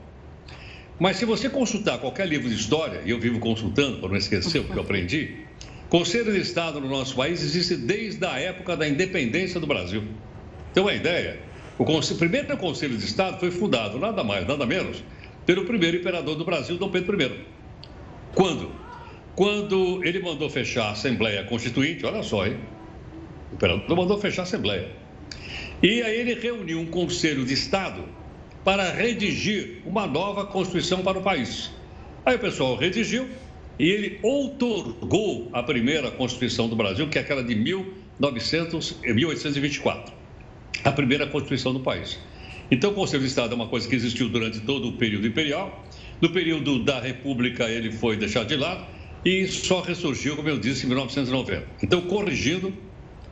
[0.99, 4.59] Mas se você consultar qualquer livro de história, e eu vivo consultando para não esquecer
[4.59, 5.45] o que eu aprendi,
[5.88, 10.03] Conselho de Estado no nosso país existe desde a época da independência do Brasil.
[10.75, 11.38] Tem uma ideia?
[11.79, 15.05] O, conselho, primeiro Conselho de Estado foi fundado, nada mais, nada menos,
[15.44, 17.40] pelo primeiro imperador do Brasil, Dom Pedro I.
[18.35, 18.72] Quando?
[19.37, 22.57] Quando ele mandou fechar a Assembleia Constituinte, olha só, hein?
[23.53, 24.90] O imperador mandou fechar a Assembleia.
[25.83, 28.03] E aí ele reuniu um Conselho de Estado
[28.64, 31.70] para redigir uma nova Constituição para o país.
[32.25, 33.29] Aí o pessoal redigiu
[33.79, 40.15] e ele outorgou a primeira Constituição do Brasil, que é aquela de 1900, 1824,
[40.85, 42.19] a primeira Constituição do país.
[42.71, 45.85] Então, o Conselho de Estado é uma coisa que existiu durante todo o período imperial,
[46.21, 48.87] No período da República, ele foi deixado de lado
[49.25, 51.67] e só ressurgiu, como eu disse, em 1990.
[51.83, 52.72] Então, corrigindo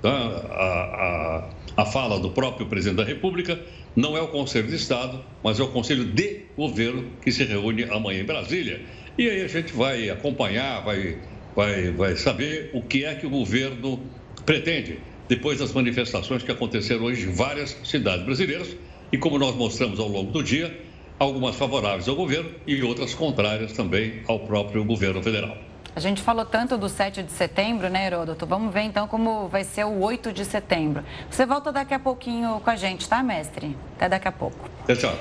[0.02, 3.58] tá, a, a, a fala do próprio presidente da República,
[3.96, 7.84] não é o Conselho de Estado, mas é o Conselho de Governo que se reúne
[7.84, 8.82] amanhã em Brasília.
[9.16, 11.18] E aí a gente vai acompanhar, vai,
[11.54, 14.00] vai, vai saber o que é que o governo
[14.44, 14.98] pretende
[15.28, 18.76] depois das manifestações que aconteceram hoje em várias cidades brasileiras
[19.12, 20.76] e, como nós mostramos ao longo do dia,
[21.18, 25.56] algumas favoráveis ao governo e outras contrárias também ao próprio governo federal.
[25.96, 28.44] A gente falou tanto do 7 de setembro, né, Heródoto?
[28.44, 31.04] Vamos ver então como vai ser o 8 de setembro.
[31.30, 33.76] Você volta daqui a pouquinho com a gente, tá, mestre?
[33.94, 34.68] Até daqui a pouco.
[34.88, 35.16] Tchau.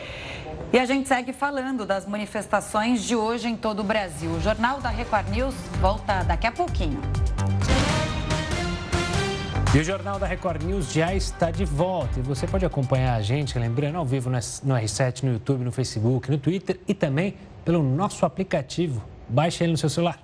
[0.74, 4.32] E a gente segue falando das manifestações de hoje em todo o Brasil.
[4.32, 7.00] O Jornal da Record News volta daqui a pouquinho.
[9.72, 12.20] E o Jornal da Record News já está de volta.
[12.20, 16.32] E você pode acompanhar a gente, lembrando, ao vivo no R7, no YouTube, no Facebook,
[16.32, 19.00] no Twitter e também pelo nosso aplicativo.
[19.30, 20.18] Baixe ele no seu celular.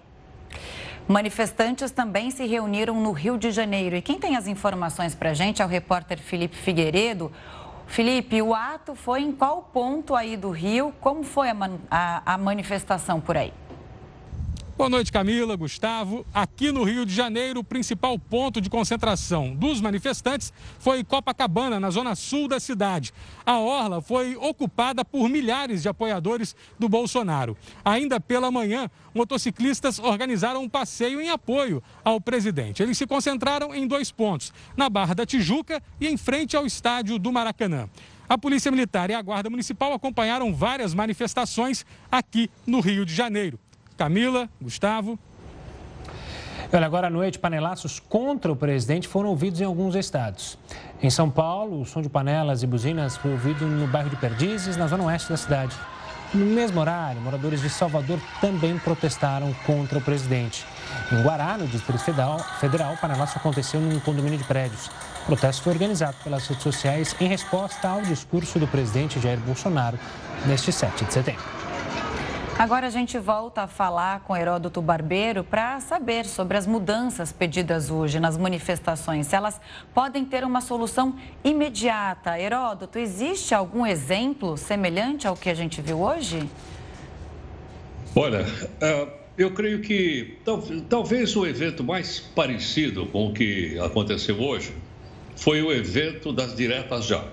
[1.08, 3.95] Manifestantes também se reuniram no Rio de Janeiro.
[3.95, 7.32] E quem tem as informações para a gente é o repórter Felipe Figueiredo.
[7.90, 10.94] Felipe, o ato foi em qual ponto aí do Rio?
[11.02, 11.56] Como foi a,
[11.90, 13.52] a, a manifestação por aí?
[14.80, 16.25] Boa noite, Camila, Gustavo.
[16.34, 21.89] Aqui no Rio de Janeiro, o principal ponto de concentração dos manifestantes foi Copacabana, na
[21.89, 23.13] zona sul da cidade.
[23.45, 27.57] A orla foi ocupada por milhares de apoiadores do Bolsonaro.
[27.84, 32.82] Ainda pela manhã, motociclistas organizaram um passeio em apoio ao presidente.
[32.82, 37.19] Eles se concentraram em dois pontos, na Barra da Tijuca e em frente ao estádio
[37.19, 37.89] do Maracanã.
[38.30, 43.59] A Polícia Militar e a Guarda Municipal acompanharam várias manifestações aqui no Rio de Janeiro.
[44.00, 45.20] Camila, Gustavo.
[46.72, 50.58] Olha, agora à noite, panelaços contra o presidente foram ouvidos em alguns estados.
[51.04, 54.78] Em São Paulo, o som de panelas e buzinas foi ouvido no bairro de Perdizes,
[54.78, 55.76] na zona oeste da cidade.
[56.34, 60.66] No mesmo horário, moradores de Salvador também protestaram contra o presidente.
[61.12, 64.89] Em Guará, no Distrito Federal, Federal o panelaço aconteceu num condomínio de prédios.
[65.24, 70.00] O protesto foi organizado pelas redes sociais em resposta ao discurso do presidente Jair Bolsonaro
[70.47, 71.59] neste 7 de setembro.
[72.60, 77.89] Agora a gente volta a falar com Heródoto Barbeiro para saber sobre as mudanças pedidas
[77.89, 79.62] hoje nas manifestações, se elas
[79.93, 82.38] podem ter uma solução imediata.
[82.38, 86.49] Heródoto, existe algum exemplo semelhante ao que a gente viu hoje?
[88.14, 88.45] Olha,
[88.82, 89.07] é,
[89.38, 90.38] eu creio que
[90.89, 94.74] talvez o evento mais parecido com o que aconteceu hoje
[95.34, 97.24] foi o evento das diretas já.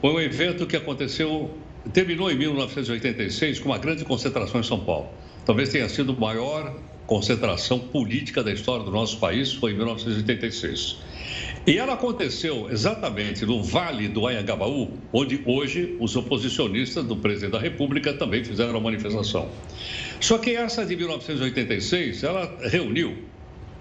[0.00, 1.56] Foi um evento que aconteceu
[1.92, 5.08] terminou em 1986 com uma grande concentração em São Paulo.
[5.44, 6.74] Talvez tenha sido a maior
[7.06, 10.98] concentração política da história do nosso país, foi em 1986.
[11.66, 17.58] E ela aconteceu exatamente no Vale do Anhangabaú, onde hoje os oposicionistas do presidente da
[17.58, 19.50] República também fizeram a manifestação.
[20.20, 23.18] Só que essa de 1986, ela reuniu,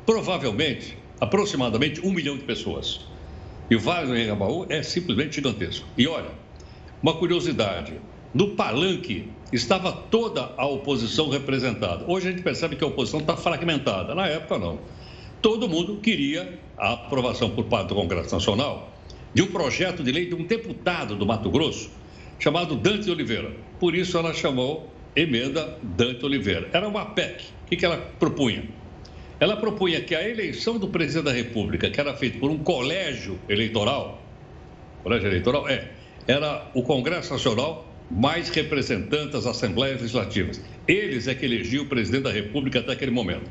[0.05, 3.01] provavelmente, aproximadamente um milhão de pessoas.
[3.69, 5.87] E o Vale do Anhangabaú é simplesmente gigantesco.
[5.97, 6.31] E olha,
[7.01, 7.93] uma curiosidade:
[8.33, 12.05] no palanque estava toda a oposição representada.
[12.07, 14.13] Hoje a gente percebe que a oposição está fragmentada.
[14.13, 14.79] Na época, não.
[15.41, 18.93] Todo mundo queria a aprovação por parte do Congresso Nacional
[19.33, 21.89] de um projeto de lei de um deputado do Mato Grosso
[22.39, 23.51] chamado Dante Oliveira.
[23.79, 26.69] Por isso ela chamou emenda Dante Oliveira.
[26.73, 27.45] Era uma PEC.
[27.65, 28.63] O que ela propunha?
[29.39, 33.39] Ela propunha que a eleição do presidente da República, que era feita por um colégio
[33.47, 34.21] eleitoral,
[35.03, 35.91] colégio eleitoral é
[36.29, 40.61] era o Congresso Nacional mais representantes das Assembleias Legislativas.
[40.87, 43.49] Eles é que elegiam o presidente da República até aquele momento.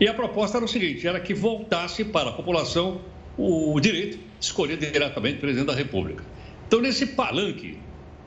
[0.00, 3.00] E a proposta era o seguinte: era que voltasse para a população
[3.36, 6.24] o direito de escolher diretamente o presidente da República.
[6.66, 7.78] Então, nesse palanque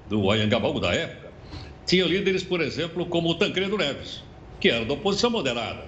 [0.07, 1.29] do Ayangabaú da época,
[1.85, 4.23] tinha líderes, por exemplo, como o Tancredo Neves,
[4.61, 5.83] que era da oposição moderada.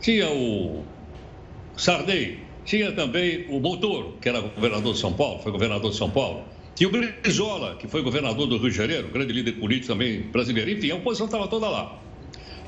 [0.00, 0.84] Tinha o
[1.76, 6.08] Sarney, tinha também o Montoro, que era governador de São Paulo, foi governador de São
[6.08, 6.44] Paulo.
[6.80, 10.70] E o Brizola, que foi governador do Rio de Janeiro, grande líder político também brasileiro.
[10.70, 12.00] Enfim, a oposição estava toda lá.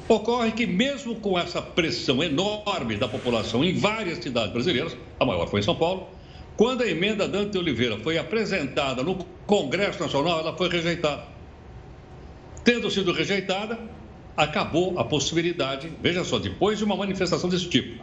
[0.09, 5.47] Ocorre que, mesmo com essa pressão enorme da população em várias cidades brasileiras, a maior
[5.47, 6.09] foi em São Paulo,
[6.57, 9.15] quando a emenda Dante Oliveira foi apresentada no
[9.47, 11.23] Congresso Nacional, ela foi rejeitada.
[12.65, 13.79] Tendo sido rejeitada,
[14.37, 18.03] acabou a possibilidade, veja só, depois de uma manifestação desse tipo,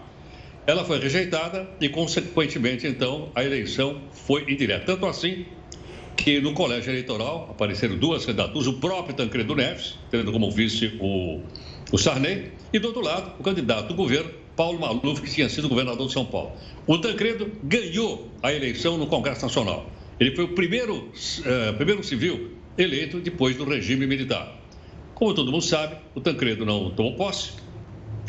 [0.65, 4.85] ela foi rejeitada e, consequentemente, então, a eleição foi indireta.
[4.85, 5.45] Tanto assim
[6.17, 11.41] que no colégio eleitoral apareceram duas candidaturas, o próprio Tancredo Neves, tendo como vice o,
[11.91, 15.69] o Sarney, e do outro lado, o candidato do governo, Paulo Maluf, que tinha sido
[15.69, 16.51] governador de São Paulo.
[16.87, 19.89] O Tancredo ganhou a eleição no Congresso Nacional.
[20.19, 24.59] Ele foi o primeiro, uh, primeiro civil eleito depois do regime militar.
[25.13, 27.51] Como todo mundo sabe, o Tancredo não tomou posse.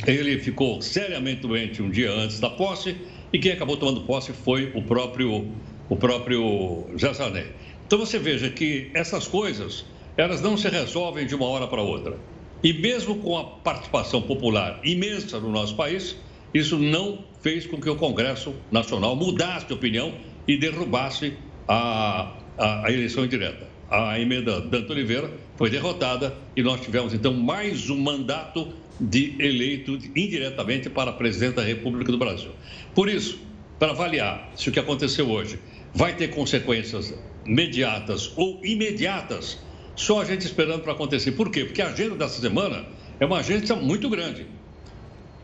[0.06, 2.96] Ele ficou seriamente doente um dia antes da posse
[3.32, 5.50] e quem acabou tomando posse foi o próprio,
[5.88, 7.46] o próprio Jassané.
[7.88, 9.82] Então você veja que essas coisas,
[10.14, 12.18] elas não se resolvem de uma hora para outra.
[12.62, 16.14] E mesmo com a participação popular imensa no nosso país,
[16.52, 20.12] isso não fez com que o Congresso Nacional mudasse de opinião
[20.46, 21.32] e derrubasse
[21.66, 23.66] a, a, a eleição indireta.
[23.90, 28.68] A emenda Danto Oliveira foi derrotada e nós tivemos então mais um mandato
[29.00, 32.50] de eleito indiretamente para presidente da República do Brasil.
[32.94, 33.40] Por isso,
[33.78, 35.58] para avaliar se o que aconteceu hoje
[35.94, 37.14] vai ter consequências
[37.48, 39.58] imediatas ou imediatas,
[39.96, 41.32] só a gente esperando para acontecer.
[41.32, 41.64] Por quê?
[41.64, 42.84] Porque a agenda dessa semana
[43.18, 44.46] é uma agenda muito grande.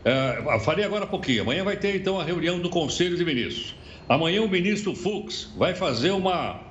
[0.05, 1.41] É, falei agora há pouquinho.
[1.41, 3.75] Amanhã vai ter então a reunião do Conselho de Ministros.
[4.07, 6.61] Amanhã o ministro Fux vai fazer uma.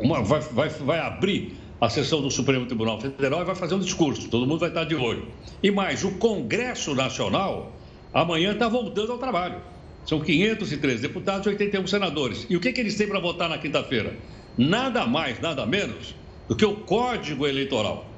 [0.00, 3.78] uma vai, vai, vai abrir a sessão do Supremo Tribunal Federal e vai fazer um
[3.78, 4.28] discurso.
[4.28, 5.28] Todo mundo vai estar de olho.
[5.62, 7.72] E mais, o Congresso Nacional
[8.12, 9.60] amanhã está voltando ao trabalho.
[10.04, 12.46] São 513 deputados e 81 senadores.
[12.48, 14.16] E o que, que eles têm para votar na quinta-feira?
[14.56, 16.14] Nada mais, nada menos
[16.48, 18.10] do que o Código Eleitoral.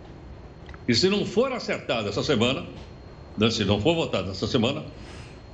[0.86, 2.64] E se não for acertado essa semana,
[3.36, 4.84] né, se não for votado essa semana,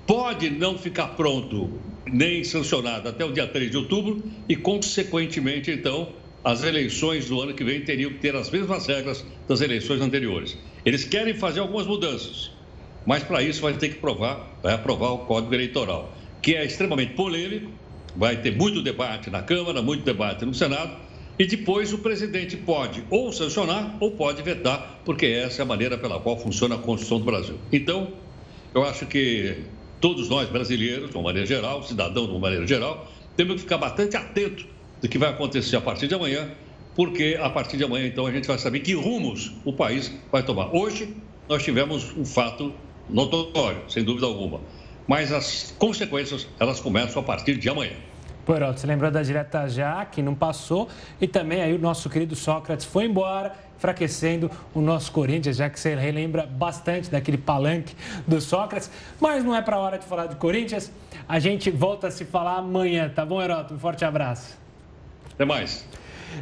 [0.07, 6.09] pode não ficar pronto nem sancionado até o dia 3 de outubro e, consequentemente, então,
[6.45, 10.57] as eleições do ano que vem teriam que ter as mesmas regras das eleições anteriores.
[10.85, 12.51] Eles querem fazer algumas mudanças,
[13.07, 17.14] mas para isso vai ter que provar, vai aprovar o Código Eleitoral, que é extremamente
[17.14, 17.70] polêmico,
[18.16, 20.96] vai ter muito debate na Câmara, muito debate no Senado,
[21.38, 25.98] e depois o presidente pode ou sancionar ou pode vetar, porque essa é a maneira
[25.98, 27.58] pela qual funciona a Constituição do Brasil.
[27.72, 28.12] Então,
[28.72, 29.56] eu acho que
[30.00, 33.78] todos nós brasileiros, de uma maneira geral, cidadãos de uma maneira geral, temos que ficar
[33.78, 34.66] bastante atentos
[35.02, 36.50] do que vai acontecer a partir de amanhã,
[36.94, 40.44] porque a partir de amanhã, então, a gente vai saber que rumos o país vai
[40.44, 40.72] tomar.
[40.72, 41.16] Hoje,
[41.48, 42.72] nós tivemos um fato
[43.10, 44.60] notório, sem dúvida alguma,
[45.07, 47.94] mas as consequências, elas começam a partir de amanhã.
[48.44, 50.88] Poroto, você lembrou da direta já, que não passou,
[51.20, 55.80] e também aí o nosso querido Sócrates foi embora, enfraquecendo o nosso Corinthians, já que
[55.80, 57.94] você relembra bastante daquele palanque
[58.26, 58.90] do Sócrates.
[59.18, 60.92] Mas não é para hora de falar de Corinthians.
[61.26, 63.74] A gente volta a se falar amanhã, tá bom, Heroto?
[63.74, 64.59] Um forte abraço.
[65.32, 65.86] Até mais.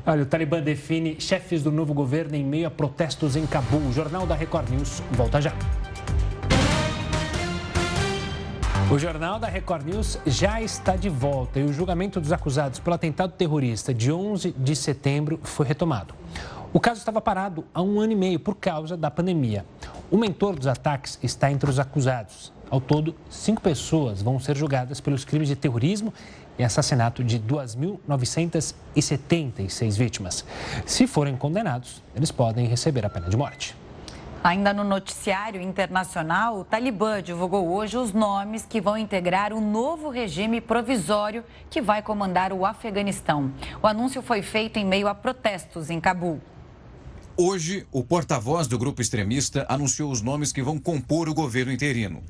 [0.07, 3.81] Olha, o Talibã define chefes do novo governo em meio a protestos em Cabul.
[3.89, 5.53] O Jornal da Record News volta já.
[8.91, 12.95] O Jornal da Record News já está de volta e o julgamento dos acusados pelo
[12.95, 16.15] atentado terrorista de 11 de setembro foi retomado.
[16.73, 19.65] O caso estava parado há um ano e meio por causa da pandemia.
[20.11, 22.53] O mentor dos ataques está entre os acusados.
[22.71, 26.13] Ao todo, cinco pessoas vão ser julgadas pelos crimes de terrorismo
[26.59, 30.45] e assassinato de 2.976 vítimas.
[30.87, 33.77] Se forem condenados, eles podem receber a pena de morte.
[34.45, 40.09] Ainda no noticiário internacional, o Talibã divulgou hoje os nomes que vão integrar o novo
[40.11, 43.53] regime provisório que vai comandar o Afeganistão.
[43.81, 46.41] O anúncio foi feito em meio a protestos em Cabul.
[47.37, 52.21] Hoje, o porta-voz do grupo extremista anunciou os nomes que vão compor o governo interino.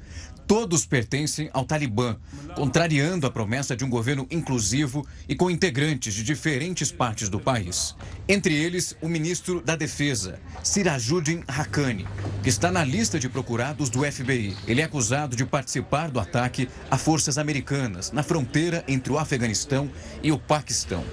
[0.46, 2.16] Todos pertencem ao Talibã,
[2.54, 7.94] contrariando a promessa de um governo inclusivo e com integrantes de diferentes partes do país.
[8.28, 12.06] Entre eles, o ministro da Defesa, Sirajuddin Haqqani,
[12.42, 14.56] que está na lista de procurados do FBI.
[14.66, 19.90] Ele é acusado de participar do ataque a forças americanas na fronteira entre o Afeganistão
[20.22, 21.04] e o Paquistão.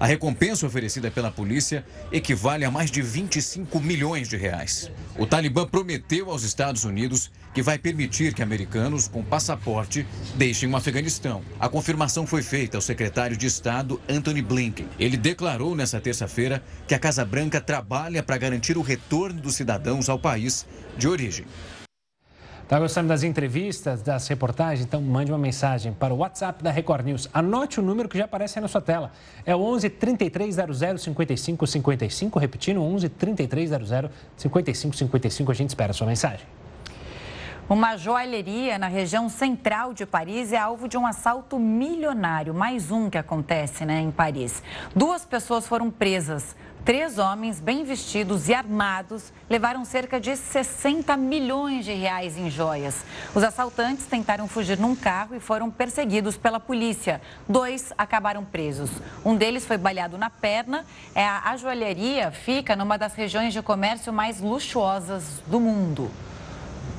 [0.00, 4.90] A recompensa oferecida pela polícia equivale a mais de 25 milhões de reais.
[5.18, 10.76] O Talibã prometeu aos Estados Unidos que vai permitir que americanos com passaporte deixem o
[10.76, 11.42] Afeganistão.
[11.58, 14.88] A confirmação foi feita ao secretário de Estado Anthony Blinken.
[14.98, 20.08] Ele declarou nesta terça-feira que a Casa Branca trabalha para garantir o retorno dos cidadãos
[20.08, 21.46] ao país de origem.
[22.68, 24.84] Está gostando das entrevistas, das reportagens?
[24.84, 27.26] Então mande uma mensagem para o WhatsApp da Record News.
[27.32, 29.10] Anote o número que já aparece aí na sua tela.
[29.46, 32.38] É o 11 3300 5555.
[32.38, 35.50] Repetindo, 11 3300 5555.
[35.50, 36.44] A gente espera a sua mensagem.
[37.70, 42.54] Uma joalheria na região central de Paris é alvo de um assalto milionário.
[42.54, 44.62] Mais um que acontece né, em Paris.
[44.96, 46.56] Duas pessoas foram presas.
[46.82, 53.04] Três homens bem vestidos e armados levaram cerca de 60 milhões de reais em joias.
[53.34, 57.20] Os assaltantes tentaram fugir num carro e foram perseguidos pela polícia.
[57.46, 58.90] Dois acabaram presos.
[59.22, 60.86] Um deles foi baleado na perna.
[61.14, 66.10] É a, a joalheria fica numa das regiões de comércio mais luxuosas do mundo.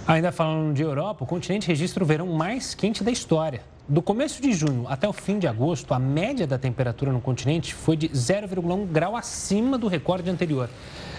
[0.10, 3.62] Ainda falando de Europa, o continente registra o verão mais quente da história.
[3.88, 7.76] Do começo de junho até o fim de agosto, a média da temperatura no continente
[7.76, 10.68] foi de 0,1 grau acima do recorde anterior.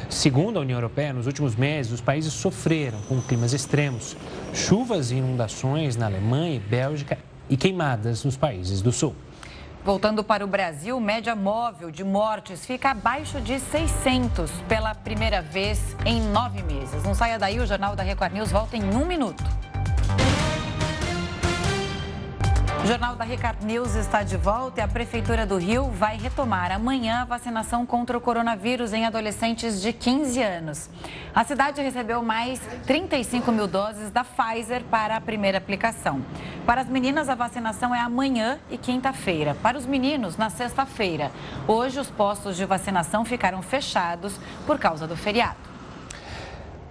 [0.09, 4.17] Segundo a União Europeia, nos últimos meses, os países sofreram com climas extremos,
[4.53, 7.17] chuvas e inundações na Alemanha e Bélgica
[7.49, 9.15] e queimadas nos países do sul.
[9.83, 15.97] Voltando para o Brasil, média móvel de mortes fica abaixo de 600 pela primeira vez
[16.05, 17.03] em nove meses.
[17.03, 19.43] Não saia daí, o Jornal da Record News volta em um minuto.
[22.83, 26.73] O Jornal da Record News está de volta e a Prefeitura do Rio vai retomar
[26.73, 30.89] amanhã a vacinação contra o coronavírus em adolescentes de 15 anos.
[31.35, 36.25] A cidade recebeu mais 35 mil doses da Pfizer para a primeira aplicação.
[36.65, 39.55] Para as meninas, a vacinação é amanhã e quinta-feira.
[39.63, 41.31] Para os meninos, na sexta-feira.
[41.69, 45.70] Hoje, os postos de vacinação ficaram fechados por causa do feriado.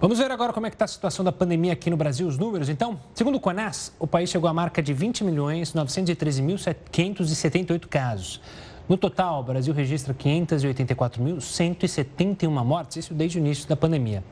[0.00, 2.38] Vamos ver agora como é que está a situação da pandemia aqui no Brasil, os
[2.38, 2.70] números.
[2.70, 8.40] Então, segundo o CONAS, o país chegou à marca de 20 milhões 913.578 casos.
[8.88, 14.24] No total, o Brasil registra 584.171 mortes, isso desde o início da pandemia.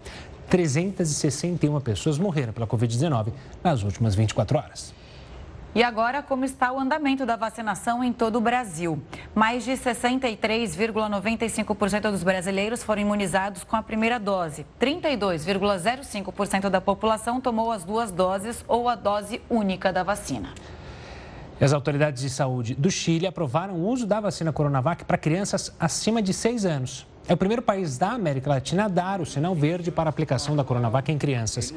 [0.49, 3.27] 361 pessoas morreram pela Covid-19
[3.63, 4.95] nas últimas 24 horas.
[5.75, 9.03] E agora, como está o andamento da vacinação em todo o Brasil?
[9.35, 14.65] Mais de 63,95% dos brasileiros foram imunizados com a primeira dose.
[14.81, 20.55] 32,05% da população tomou as duas doses ou a dose única da vacina.
[21.61, 26.23] As autoridades de saúde do Chile aprovaram o uso da vacina Coronavac para crianças acima
[26.23, 27.07] de 6 anos.
[27.29, 30.57] É o primeiro país da América Latina a dar o sinal verde para a aplicação
[30.57, 31.75] da Coronavac em crianças.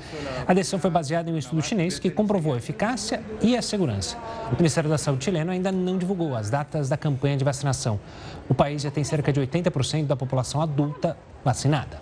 [0.47, 4.17] A decisão foi baseada em um estudo chinês que comprovou a eficácia e a segurança.
[4.49, 7.99] O Ministério da Saúde chileno ainda não divulgou as datas da campanha de vacinação.
[8.47, 12.01] O país já tem cerca de 80% da população adulta vacinada.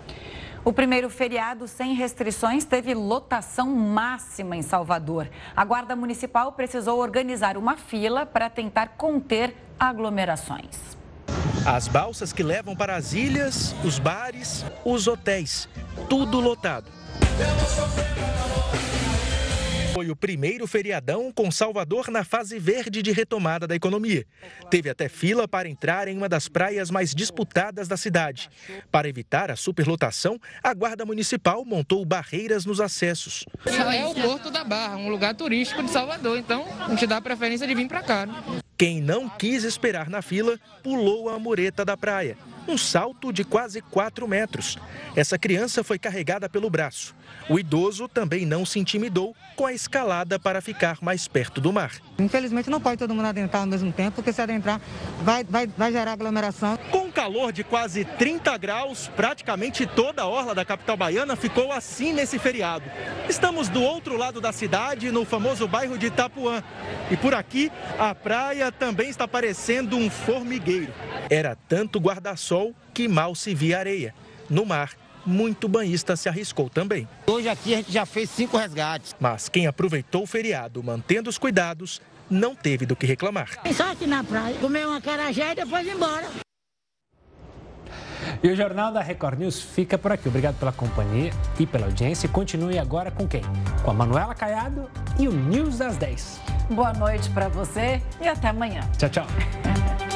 [0.64, 5.28] O primeiro feriado sem restrições teve lotação máxima em Salvador.
[5.56, 10.99] A Guarda Municipal precisou organizar uma fila para tentar conter aglomerações.
[11.64, 15.68] As balsas que levam para as ilhas, os bares, os hotéis,
[16.08, 16.90] tudo lotado.
[19.92, 24.24] Foi o primeiro feriadão com Salvador na fase verde de retomada da economia.
[24.70, 28.48] Teve até fila para entrar em uma das praias mais disputadas da cidade.
[28.90, 33.44] Para evitar a superlotação, a Guarda Municipal montou barreiras nos acessos.
[33.66, 37.22] É o Porto da Barra, um lugar turístico de Salvador, então a gente dá a
[37.22, 38.26] preferência de vir para cá.
[38.26, 38.34] Né?
[38.78, 42.36] Quem não quis esperar na fila pulou a mureta da praia.
[42.70, 44.78] Um salto de quase 4 metros.
[45.16, 47.16] Essa criança foi carregada pelo braço.
[47.48, 51.90] O idoso também não se intimidou com a escalada para ficar mais perto do mar.
[52.16, 54.80] Infelizmente não pode todo mundo adentrar ao mesmo tempo, porque se adentrar
[55.22, 56.78] vai, vai, vai gerar aglomeração.
[56.92, 61.72] Com um calor de quase 30 graus, praticamente toda a orla da capital baiana ficou
[61.72, 62.84] assim nesse feriado.
[63.28, 66.62] Estamos do outro lado da cidade, no famoso bairro de Itapuã.
[67.10, 70.92] E por aqui, a praia também está parecendo um formigueiro.
[71.28, 72.59] Era tanto guarda-sol
[72.94, 74.14] que mal se via areia.
[74.48, 74.90] No mar,
[75.24, 77.08] muito banhista se arriscou também.
[77.26, 79.14] Hoje aqui a gente já fez cinco resgates.
[79.20, 83.50] Mas quem aproveitou o feriado mantendo os cuidados não teve do que reclamar.
[83.74, 86.26] Só aqui na praia, comer uma carajé e depois ir embora.
[88.42, 90.28] E o Jornal da Record News fica por aqui.
[90.28, 92.28] Obrigado pela companhia e pela audiência.
[92.28, 93.42] Continue agora com quem?
[93.82, 94.88] Com a Manuela Caiado
[95.18, 96.40] e o News das 10.
[96.70, 98.80] Boa noite para você e até amanhã.
[98.96, 99.26] Tchau, tchau.